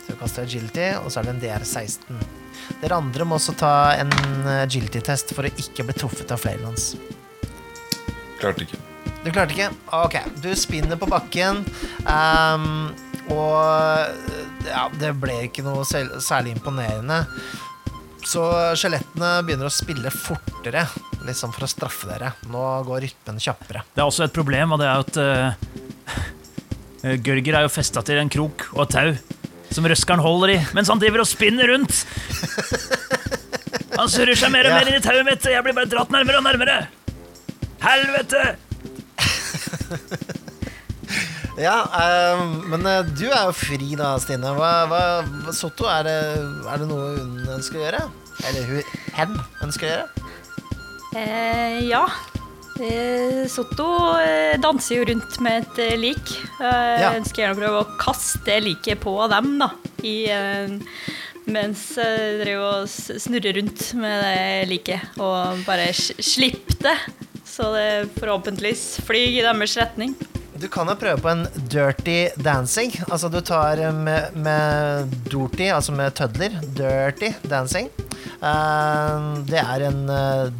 Så 0.00 0.12
du 0.12 0.20
kaster 0.20 0.44
agility, 0.46 0.90
og 1.00 1.08
så 1.10 1.20
er 1.22 1.30
det 1.30 1.34
en 1.36 1.42
DR16. 1.46 2.20
Dere 2.80 3.00
andre 3.00 3.26
må 3.28 3.38
også 3.38 3.56
ta 3.60 3.72
en 4.00 4.12
agility-test 4.60 5.34
for 5.36 5.48
å 5.48 5.54
ikke 5.60 5.86
bli 5.88 5.96
truffet 5.96 6.32
av 6.32 6.40
flarelands. 6.42 6.94
Klarte 8.40 8.64
ikke. 8.64 8.80
Du 9.20 9.28
klarte 9.28 9.52
ikke? 9.52 9.68
Ok, 9.92 10.16
du 10.40 10.48
spinner 10.56 10.96
på 10.96 11.08
bakken, 11.10 11.60
um, 12.08 12.88
og 13.28 14.64
ja, 14.64 14.86
det 14.96 15.10
ble 15.20 15.42
ikke 15.50 15.64
noe 15.66 15.84
særlig 15.84 16.54
imponerende. 16.56 17.26
Så 18.24 18.44
skjelettene 18.78 19.40
begynner 19.44 19.68
å 19.68 19.72
spille 19.72 20.12
fortere, 20.12 20.86
liksom 21.26 21.52
for 21.52 21.66
å 21.66 21.70
straffe 21.70 22.08
dere. 22.08 22.32
Nå 22.52 22.64
går 22.88 23.04
rytmen 23.04 23.40
kjappere. 23.42 23.84
Det 23.92 24.00
er 24.00 24.08
også 24.08 24.24
et 24.26 24.36
problem, 24.36 24.72
og 24.76 24.80
det 24.80 24.88
er 24.88 25.04
at 25.04 25.20
uh, 25.20 27.12
Gørger 27.26 27.60
er 27.60 27.68
jo 27.68 27.72
festa 27.72 28.04
til 28.06 28.20
en 28.22 28.32
krok 28.32 28.70
og 28.72 28.86
et 28.86 28.96
tau 28.96 29.12
som 29.70 29.86
røskeren 29.86 30.22
holder 30.24 30.54
i, 30.56 30.58
mens 30.76 30.88
han 30.90 31.00
driver 31.02 31.22
og 31.24 31.28
spinner 31.30 31.70
rundt. 31.72 32.04
Han 33.98 34.08
surrer 34.10 34.38
seg 34.38 34.50
mer 34.54 34.66
og 34.66 34.72
Ja. 34.72 34.78
mer 34.80 34.88
inn 34.90 34.98
i 34.98 35.04
tauet 35.04 35.26
mitt, 35.26 35.44
og 35.46 35.52
jeg 35.52 35.62
blir 35.66 35.76
bare 35.76 35.90
dratt 35.90 36.10
nærmere 36.14 36.40
og 36.40 36.44
nærmere. 36.48 36.78
Helvete! 37.84 38.44
Ja, 41.60 41.82
øh, 41.92 42.40
men 42.72 42.86
eh, 42.88 43.04
du 43.18 43.26
er 43.28 43.42
jo 43.44 43.52
fri 43.52 43.90
da, 43.98 44.14
Stine. 44.22 44.48
Hva, 44.56 44.70
hva 44.88 45.52
Sotto, 45.52 45.84
er 45.92 46.06
det, 46.06 46.14
er 46.72 46.78
det 46.80 46.86
noe 46.88 47.10
hun 47.18 47.50
ønsker 47.58 47.76
å 47.76 47.82
gjøre? 47.82 48.00
Eller 48.48 48.68
hun, 48.70 48.94
hen 49.18 49.34
ønsker 49.66 49.84
å 49.84 49.90
gjøre? 49.90 50.06
Eh, 51.20 51.80
ja. 51.90 52.06
Eh, 52.80 53.46
Sotto 53.48 53.86
eh, 54.20 54.56
danser 54.60 54.96
jo 55.00 55.04
rundt 55.10 55.36
med 55.44 55.66
et 55.66 55.80
eh, 55.84 55.96
lik. 56.00 56.30
Jeg 56.60 57.02
Ja. 57.02 57.10
Ønsker 57.18 57.42
gjerne 57.44 57.56
å 57.56 57.60
prøve 57.60 57.82
å 57.82 57.98
kaste 58.00 58.56
liket 58.64 59.02
på 59.02 59.12
dem, 59.32 59.58
da. 59.60 59.68
I, 60.00 60.14
mens 61.50 61.82
jeg 61.98 62.38
driver 62.40 62.80
og 62.80 62.88
snurrer 63.20 63.58
rundt 63.58 63.82
med 64.00 64.22
det 64.24 64.68
liket. 64.70 65.18
Og 65.20 65.60
bare 65.66 65.90
slipp 65.92 66.72
det, 66.80 66.96
så 67.44 67.68
det 67.74 67.90
forhåpentligvis 68.16 69.02
flyr 69.04 69.40
i 69.42 69.44
deres 69.44 69.76
retning. 69.76 70.14
Du 70.60 70.68
kan 70.72 70.88
jo 70.88 70.96
prøve 71.00 71.20
på 71.24 71.30
en 71.32 71.44
dirty 71.72 72.30
dancing. 72.40 72.92
Altså 73.10 73.28
du 73.32 73.40
tar 73.44 73.80
med, 73.96 74.32
med 74.40 75.12
dorty, 75.28 75.68
altså 75.72 75.92
med 75.96 76.16
tødler. 76.16 76.56
Dirty 76.76 77.32
dancing. 77.48 77.92
Det 78.40 79.60
er 79.60 79.86
en 79.88 80.02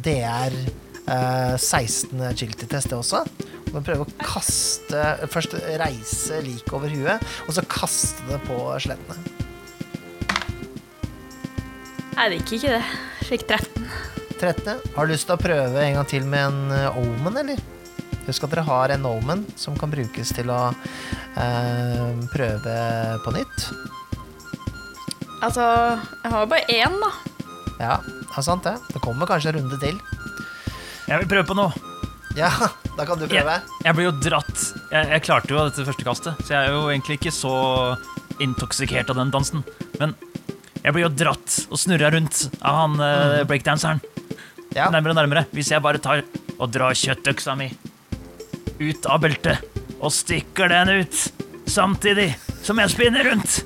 DR 0.05 0.57
16 1.05 2.21
agility-test, 2.29 2.91
det 2.91 2.97
også. 2.97 3.23
Du 3.65 3.73
må 3.75 3.81
prøve 3.85 4.05
å 4.05 4.13
kaste 4.19 5.01
Først 5.31 5.55
reise 5.79 6.41
liket 6.45 6.73
over 6.75 6.91
huet, 6.91 7.23
og 7.47 7.55
så 7.55 7.63
kaste 7.67 8.25
det 8.29 8.41
på 8.47 8.59
skjelettene. 8.83 9.39
Det 12.21 12.37
gikk 12.37 12.51
ikke 12.59 12.73
det. 12.75 12.83
Fikk 13.25 13.45
13. 13.47 13.85
13. 14.41 14.81
Har 14.95 15.07
du 15.07 15.13
lyst 15.13 15.25
til 15.29 15.37
å 15.37 15.41
prøve 15.41 15.81
en 15.81 15.95
gang 15.97 16.09
til 16.09 16.25
med 16.29 16.43
en 16.49 16.75
eh, 16.75 16.99
omen, 17.01 17.39
eller? 17.41 17.61
Husk 18.27 18.45
at 18.45 18.53
dere 18.53 18.65
har 18.67 18.93
en 18.93 19.07
omen 19.09 19.43
som 19.57 19.77
kan 19.79 19.89
brukes 19.89 20.33
til 20.37 20.51
å 20.53 20.59
eh, 20.69 22.21
prøve 22.33 22.75
på 23.25 23.33
nytt. 23.35 23.67
Altså, 25.41 25.65
jeg 26.21 26.33
har 26.33 26.43
jo 26.43 26.51
bare 26.51 26.77
én, 26.77 26.97
da. 27.01 27.11
Ja, 27.81 27.95
det 28.05 28.37
er 28.37 28.45
sant 28.45 28.67
det. 28.67 28.75
Det 28.93 29.01
kommer 29.01 29.29
kanskje 29.29 29.55
en 29.55 29.61
runde 29.61 29.81
til. 29.81 29.97
Jeg 31.11 31.25
vil 31.25 31.27
prøve 31.27 31.43
på 31.49 31.55
noe. 31.59 31.71
Ja, 32.39 32.47
da 32.95 33.03
kan 33.03 33.19
du 33.19 33.25
prøve. 33.27 33.57
Jeg 33.83 33.95
blir 33.97 34.05
jo 34.05 34.13
dratt. 34.23 34.61
Jeg, 34.93 35.09
jeg 35.11 35.23
klarte 35.25 35.51
jo 35.51 35.65
dette 35.67 35.83
første 35.83 36.05
kastet, 36.07 36.45
så 36.47 36.53
jeg 36.53 36.69
er 36.69 36.71
jo 36.71 36.85
egentlig 36.87 37.17
ikke 37.19 37.33
så 37.35 37.55
intoksikert 38.39 39.11
av 39.11 39.19
den 39.19 39.33
dansen. 39.33 39.65
Men 39.99 40.15
jeg 40.79 40.95
blir 40.95 41.09
jo 41.09 41.11
dratt 41.11 41.57
og 41.67 41.81
snurra 41.83 42.13
rundt 42.15 42.45
av 42.63 42.79
han 42.79 42.95
eh, 43.03 43.43
breakdanseren. 43.49 43.99
Ja. 44.71 44.87
Nærmere 44.87 45.11
og 45.11 45.19
nærmere. 45.19 45.45
Hvis 45.51 45.73
jeg 45.75 45.83
bare 45.83 45.99
tar 45.99 46.23
og 46.55 46.71
drar 46.71 46.95
kjøttøksa 46.95 47.57
mi 47.59 47.67
ut 48.79 49.11
av 49.11 49.19
beltet 49.25 49.67
og 49.99 50.15
stikker 50.15 50.71
den 50.71 51.03
ut 51.03 51.25
samtidig 51.69 52.31
som 52.63 52.79
jeg 52.79 52.95
spinner 52.95 53.27
rundt, 53.27 53.59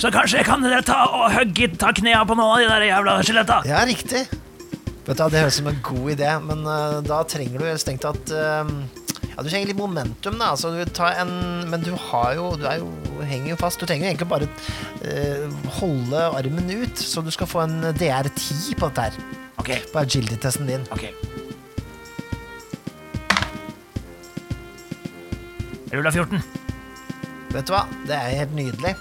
så 0.00 0.08
kanskje 0.08 0.40
jeg 0.40 0.48
kan 0.48 0.64
ta 0.88 1.02
og 1.04 1.34
hugge 1.36 1.74
ta 1.76 1.92
knea 1.92 2.24
på 2.24 2.32
noen 2.32 2.56
av 2.56 2.62
de 2.64 2.70
der 2.72 2.92
jævla 2.94 3.20
skjeletta. 3.20 3.60
ja, 3.68 3.84
riktig. 3.84 4.24
Vet 5.06 5.16
du, 5.16 5.22
Det 5.32 5.40
høres 5.40 5.56
ut 5.56 5.62
som 5.62 5.70
en 5.70 5.82
god 5.84 6.10
idé, 6.12 6.30
men 6.44 6.64
uh, 6.68 7.00
da 7.04 7.22
trenger 7.28 7.62
du 7.62 7.80
strengt 7.80 8.04
tatt 8.04 8.32
eh, 8.36 8.72
Ja, 9.30 9.42
du 9.42 9.48
trenger 9.48 9.70
litt 9.70 9.78
momentum, 9.78 10.36
da. 10.40 10.52
Altså, 10.52 10.74
du 10.76 10.84
tar 10.92 11.16
en, 11.22 11.32
men 11.72 11.84
du 11.86 11.94
har 12.10 12.34
jo 12.36 12.52
Du 12.60 12.66
jo, 12.68 12.90
henger 13.24 13.54
jo 13.54 13.58
fast. 13.60 13.80
Du 13.80 13.88
trenger 13.88 14.10
egentlig 14.10 14.28
bare 14.30 14.48
eh, 15.06 15.48
holde 15.80 16.28
armen 16.36 16.70
ut, 16.70 17.00
så 17.00 17.24
du 17.24 17.32
skal 17.32 17.48
få 17.50 17.64
en 17.64 17.92
DR10 17.96 18.76
på 18.76 18.90
dette 18.90 19.08
her. 19.08 19.20
Okay. 19.60 19.82
På 19.92 20.04
agility-testen 20.04 20.68
din. 20.68 20.86
ok. 20.92 21.08
Rulla 25.90 26.12
14. 26.14 26.38
Vet 27.50 27.66
du 27.66 27.72
hva? 27.74 27.86
Det 28.06 28.14
er 28.14 28.36
helt 28.44 28.52
nydelig. 28.54 28.92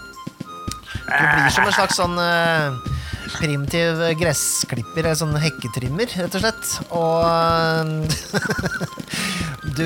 Du 0.90 1.12
blir 1.14 1.52
som 1.54 1.68
en 1.68 1.76
slags 1.76 2.00
sånn 2.00 2.18
eh, 2.22 2.98
primitiv 3.38 4.02
gressklipper, 4.20 5.04
eller 5.04 5.18
sånn 5.20 5.38
hekketrimmer, 5.40 6.10
rett 6.20 6.38
og 6.38 6.44
slett. 6.44 6.72
Og 6.96 7.24
du, 9.78 9.86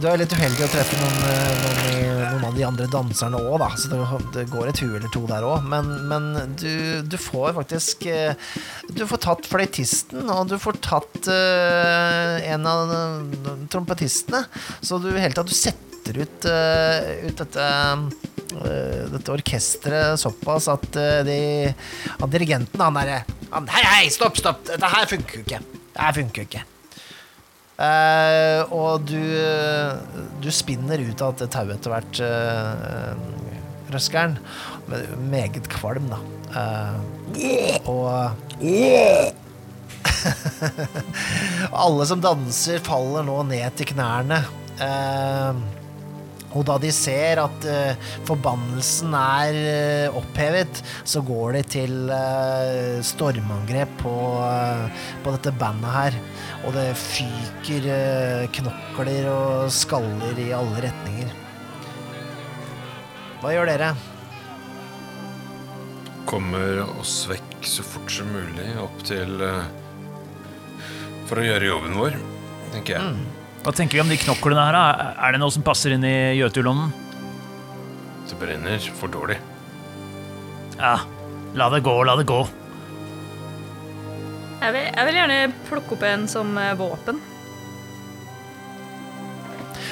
du 0.00 0.06
er 0.10 0.20
litt 0.20 0.34
uheldig 0.34 0.66
å 0.66 0.70
treffe 0.72 0.98
noen, 1.00 1.18
noen, 1.24 2.10
noen 2.30 2.46
av 2.48 2.56
de 2.56 2.64
andre 2.66 2.88
danserne 2.90 3.40
òg, 3.40 3.58
da. 3.62 3.70
Så 3.78 3.90
det, 3.92 4.00
det 4.36 4.46
går 4.52 4.70
et 4.70 4.82
hue 4.84 4.96
eller 4.98 5.12
to 5.14 5.24
der 5.30 5.46
òg. 5.46 5.66
Men, 5.70 5.90
men 6.10 6.30
du, 6.60 6.72
du 7.06 7.16
får 7.20 7.54
faktisk 7.58 8.06
eh, 8.10 8.34
Du 8.96 9.04
får 9.08 9.22
tatt 9.26 9.48
fløytisten, 9.50 10.28
og 10.30 10.50
du 10.50 10.56
får 10.60 10.80
tatt 10.84 11.30
eh, 11.32 12.50
en 12.54 12.66
av 12.68 12.94
trompetistene. 13.72 14.44
Så 14.82 15.00
du 15.02 15.10
i 15.12 15.20
hele 15.20 15.36
tatt 15.36 15.52
setter 15.54 16.22
ut, 16.22 16.48
eh, 16.48 17.26
ut 17.28 17.44
dette 17.44 17.70
dette 18.50 19.32
orkesteret 19.32 20.20
såpass 20.20 20.68
at 20.72 20.88
uh, 20.98 21.20
de, 21.26 21.38
at 22.16 22.32
dirigenten 22.32 22.82
han 22.82 22.98
derre 22.98 23.22
Hei, 23.50 23.82
hei, 23.82 24.04
stopp, 24.14 24.36
stopp! 24.38 24.62
Dette 24.68 24.90
her 24.92 25.08
funker 25.10 25.40
jo 25.40 25.42
ikke. 25.42 25.58
Det 25.90 25.98
her 25.98 26.14
funker 26.14 26.44
jo 26.44 26.46
ikke. 26.46 26.62
Uh, 27.80 28.62
og 28.76 29.08
du, 29.08 29.18
du 30.38 30.50
spinner 30.54 31.02
ut 31.02 31.24
av 31.24 31.34
dette 31.34 31.50
tauet 31.50 31.74
etter 31.74 31.90
hvert, 31.90 32.20
uh, 32.22 33.90
røskeren. 33.90 34.38
Med 34.86 35.18
Meget 35.32 35.66
kvalm, 35.72 36.06
da. 36.12 36.20
Uh, 36.54 36.94
og 37.90 38.30
Alle 41.84 42.06
som 42.06 42.22
danser, 42.22 42.80
faller 42.84 43.26
nå 43.26 43.42
ned 43.48 43.76
til 43.78 43.90
knærne. 43.92 44.40
Eh, 44.80 45.79
og 46.50 46.64
da 46.66 46.76
de 46.82 46.90
ser 46.94 47.38
at 47.42 47.66
uh, 47.68 48.08
forbannelsen 48.26 49.14
er 49.14 49.58
uh, 50.10 50.18
opphevet, 50.18 50.82
så 51.06 51.22
går 51.26 51.58
de 51.58 51.62
til 51.76 52.10
uh, 52.10 52.98
stormangrep 53.06 53.92
på, 54.02 54.14
på 55.22 55.34
dette 55.36 55.54
bandet 55.60 55.94
her. 55.94 56.18
Og 56.66 56.74
det 56.76 56.88
fyker 56.98 57.86
knokler 58.58 59.30
og 59.32 59.70
skaller 59.72 60.40
i 60.42 60.50
alle 60.56 60.84
retninger. 60.88 61.30
Hva 63.40 63.54
gjør 63.54 63.70
dere? 63.70 63.94
Kommer 66.28 66.82
oss 67.00 67.22
vekk 67.30 67.64
så 67.64 67.84
fort 67.86 68.12
som 68.12 68.28
mulig 68.34 68.68
opp 68.80 69.00
til 69.08 69.40
For 71.30 71.40
å 71.40 71.46
gjøre 71.46 71.70
jobben 71.72 71.96
vår, 71.96 72.18
tenker 72.74 72.98
jeg. 72.98 73.39
Hva 73.60 73.72
tenker 73.76 73.98
vi 73.98 74.02
om 74.04 74.08
de 74.10 74.16
knoklene 74.20 74.62
her? 74.64 74.76
da? 74.76 75.10
Er 75.26 75.34
det 75.36 75.40
noe 75.42 75.52
som 75.52 75.64
passer 75.66 75.92
inn 75.96 76.04
i 76.06 76.14
Jøtulonden? 76.38 76.92
Det 78.30 78.38
brenner 78.40 78.86
for 78.96 79.12
dårlig. 79.12 79.36
Ja, 80.80 80.94
la 81.58 81.66
det 81.74 81.82
gå, 81.84 81.96
la 82.08 82.14
det 82.16 82.24
gå. 82.30 82.38
Jeg 84.60 84.72
vil, 84.76 84.86
jeg 84.92 85.08
vil 85.08 85.18
gjerne 85.18 85.38
plukke 85.68 85.96
opp 85.96 86.02
en 86.08 86.24
som 86.28 86.56
eh, 86.60 86.72
våpen. 86.78 87.20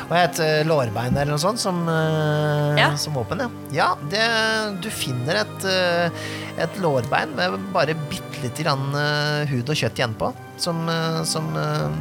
Og 0.09 0.15
et 0.17 0.41
eh, 0.45 0.61
lårbein 0.69 1.13
eller 1.17 1.35
noe 1.35 1.41
sånt 1.43 1.61
som, 1.61 1.83
eh, 1.93 2.79
Ja. 2.81 2.91
som 3.01 3.17
våpen, 3.17 3.43
ja. 3.45 3.49
Ja, 3.75 3.89
det, 4.13 4.25
du 4.85 4.89
finner 4.93 5.43
et, 5.43 5.65
eh, 5.69 6.21
et 6.65 6.79
lårbein 6.81 7.35
med 7.37 7.59
bare 7.75 7.97
bitte 8.09 8.41
lite 8.45 8.65
grann 8.65 8.87
eh, 8.97 9.49
hud 9.51 9.69
og 9.73 9.77
kjøtt 9.81 9.99
igjen 10.01 10.17
på, 10.21 10.31
som, 10.61 10.85
eh, 10.89 11.21
som, 11.29 11.49
eh, 11.57 11.99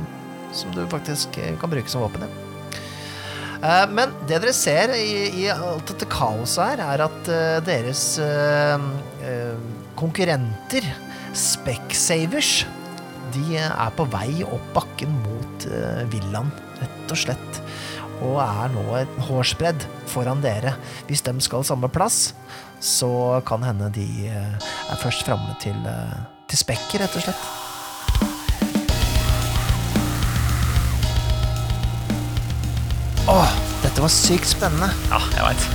som 0.55 0.73
du 0.75 0.83
faktisk 0.89 1.37
eh, 1.41 1.55
kan 1.59 1.71
bruke 1.71 1.91
som 1.91 2.03
våpen, 2.05 2.27
ja. 2.27 2.43
Eh, 3.57 3.85
Men 3.89 4.13
det 4.29 4.39
dere 4.43 4.53
ser 4.55 4.93
i, 4.95 5.43
i 5.43 5.47
alt 5.53 5.87
dette 5.91 6.07
kaoset 6.11 6.63
her, 6.63 6.83
er 6.93 7.05
at 7.07 7.31
eh, 7.33 7.59
deres 7.65 8.05
konkurrenter, 9.97 10.87
Specsavers, 11.37 12.65
de 13.35 13.59
er 13.59 13.91
på 13.93 14.05
vei 14.09 14.41
opp 14.45 14.71
bakken 14.73 15.11
mot 15.21 15.65
villaen, 16.09 16.49
rett 16.79 17.13
og 17.13 17.19
slett. 17.19 17.59
Og 18.25 18.39
er 18.41 18.71
nå 18.73 18.85
et 18.97 19.19
hårsbredd 19.27 19.85
foran 20.09 20.41
dere. 20.41 20.73
Hvis 21.09 21.21
de 21.27 21.35
skal 21.45 21.67
samme 21.67 21.91
plass, 21.93 22.31
så 22.81 23.43
kan 23.45 23.65
hende 23.67 23.91
de 23.93 24.07
er 24.31 24.97
først 25.03 25.27
framme 25.27 25.53
til, 25.61 25.77
til 26.49 26.63
spekket, 26.63 27.03
rett 27.03 27.19
og 27.19 27.27
slett. 27.27 27.66
Åh, 33.27 33.49
dette 33.83 33.99
var 33.99 34.11
sykt 34.11 34.47
spennende. 34.47 34.87
Ja, 35.11 35.19
jeg 35.35 35.43
vet. 35.43 35.65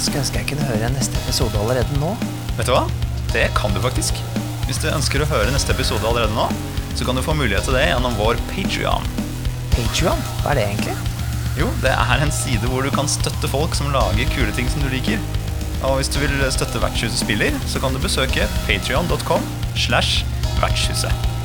Skulle 0.00 0.22
ønske 0.22 0.40
jeg 0.40 0.48
kunne 0.48 0.68
høre 0.70 0.88
neste 0.94 1.18
episode 1.26 1.58
allerede 1.60 1.98
nå. 2.00 2.14
Vet 2.56 2.70
du 2.70 2.72
hva? 2.72 2.86
Det 3.34 3.50
kan 3.58 3.74
du 3.76 3.82
faktisk. 3.84 4.16
Hvis 4.64 4.80
du 4.80 4.88
ønsker 4.88 5.20
å 5.20 5.28
høre 5.28 5.52
neste 5.52 5.76
episode 5.76 6.08
allerede 6.08 6.32
nå, 6.32 6.46
så 6.96 7.04
kan 7.04 7.18
du 7.18 7.24
få 7.24 7.36
mulighet 7.36 7.68
til 7.68 7.76
det 7.76 7.84
gjennom 7.90 8.16
vår 8.16 8.40
Patrion. 8.48 9.04
Patreon, 9.74 10.24
hva 10.40 10.54
er 10.54 10.62
det 10.62 10.66
egentlig? 10.70 10.96
Jo, 11.60 11.68
det 11.84 11.92
er 11.92 12.24
en 12.24 12.32
side 12.32 12.72
hvor 12.72 12.84
du 12.84 12.92
kan 12.92 13.08
støtte 13.12 13.52
folk 13.52 13.76
som 13.76 13.92
lager 13.92 14.32
kule 14.32 14.56
ting 14.56 14.72
som 14.72 14.80
du 14.80 14.88
liker. 14.92 15.20
Og 15.84 16.00
hvis 16.00 16.08
du 16.08 16.16
vil 16.24 16.40
støtte 16.48 16.80
Vertshuset 16.80 17.20
spiller, 17.20 17.56
så 17.68 17.80
kan 17.82 17.92
du 17.92 18.00
besøke 18.00 18.48
patrion.com 18.64 19.44
slash 19.76 20.24
vertshuset. 20.62 21.35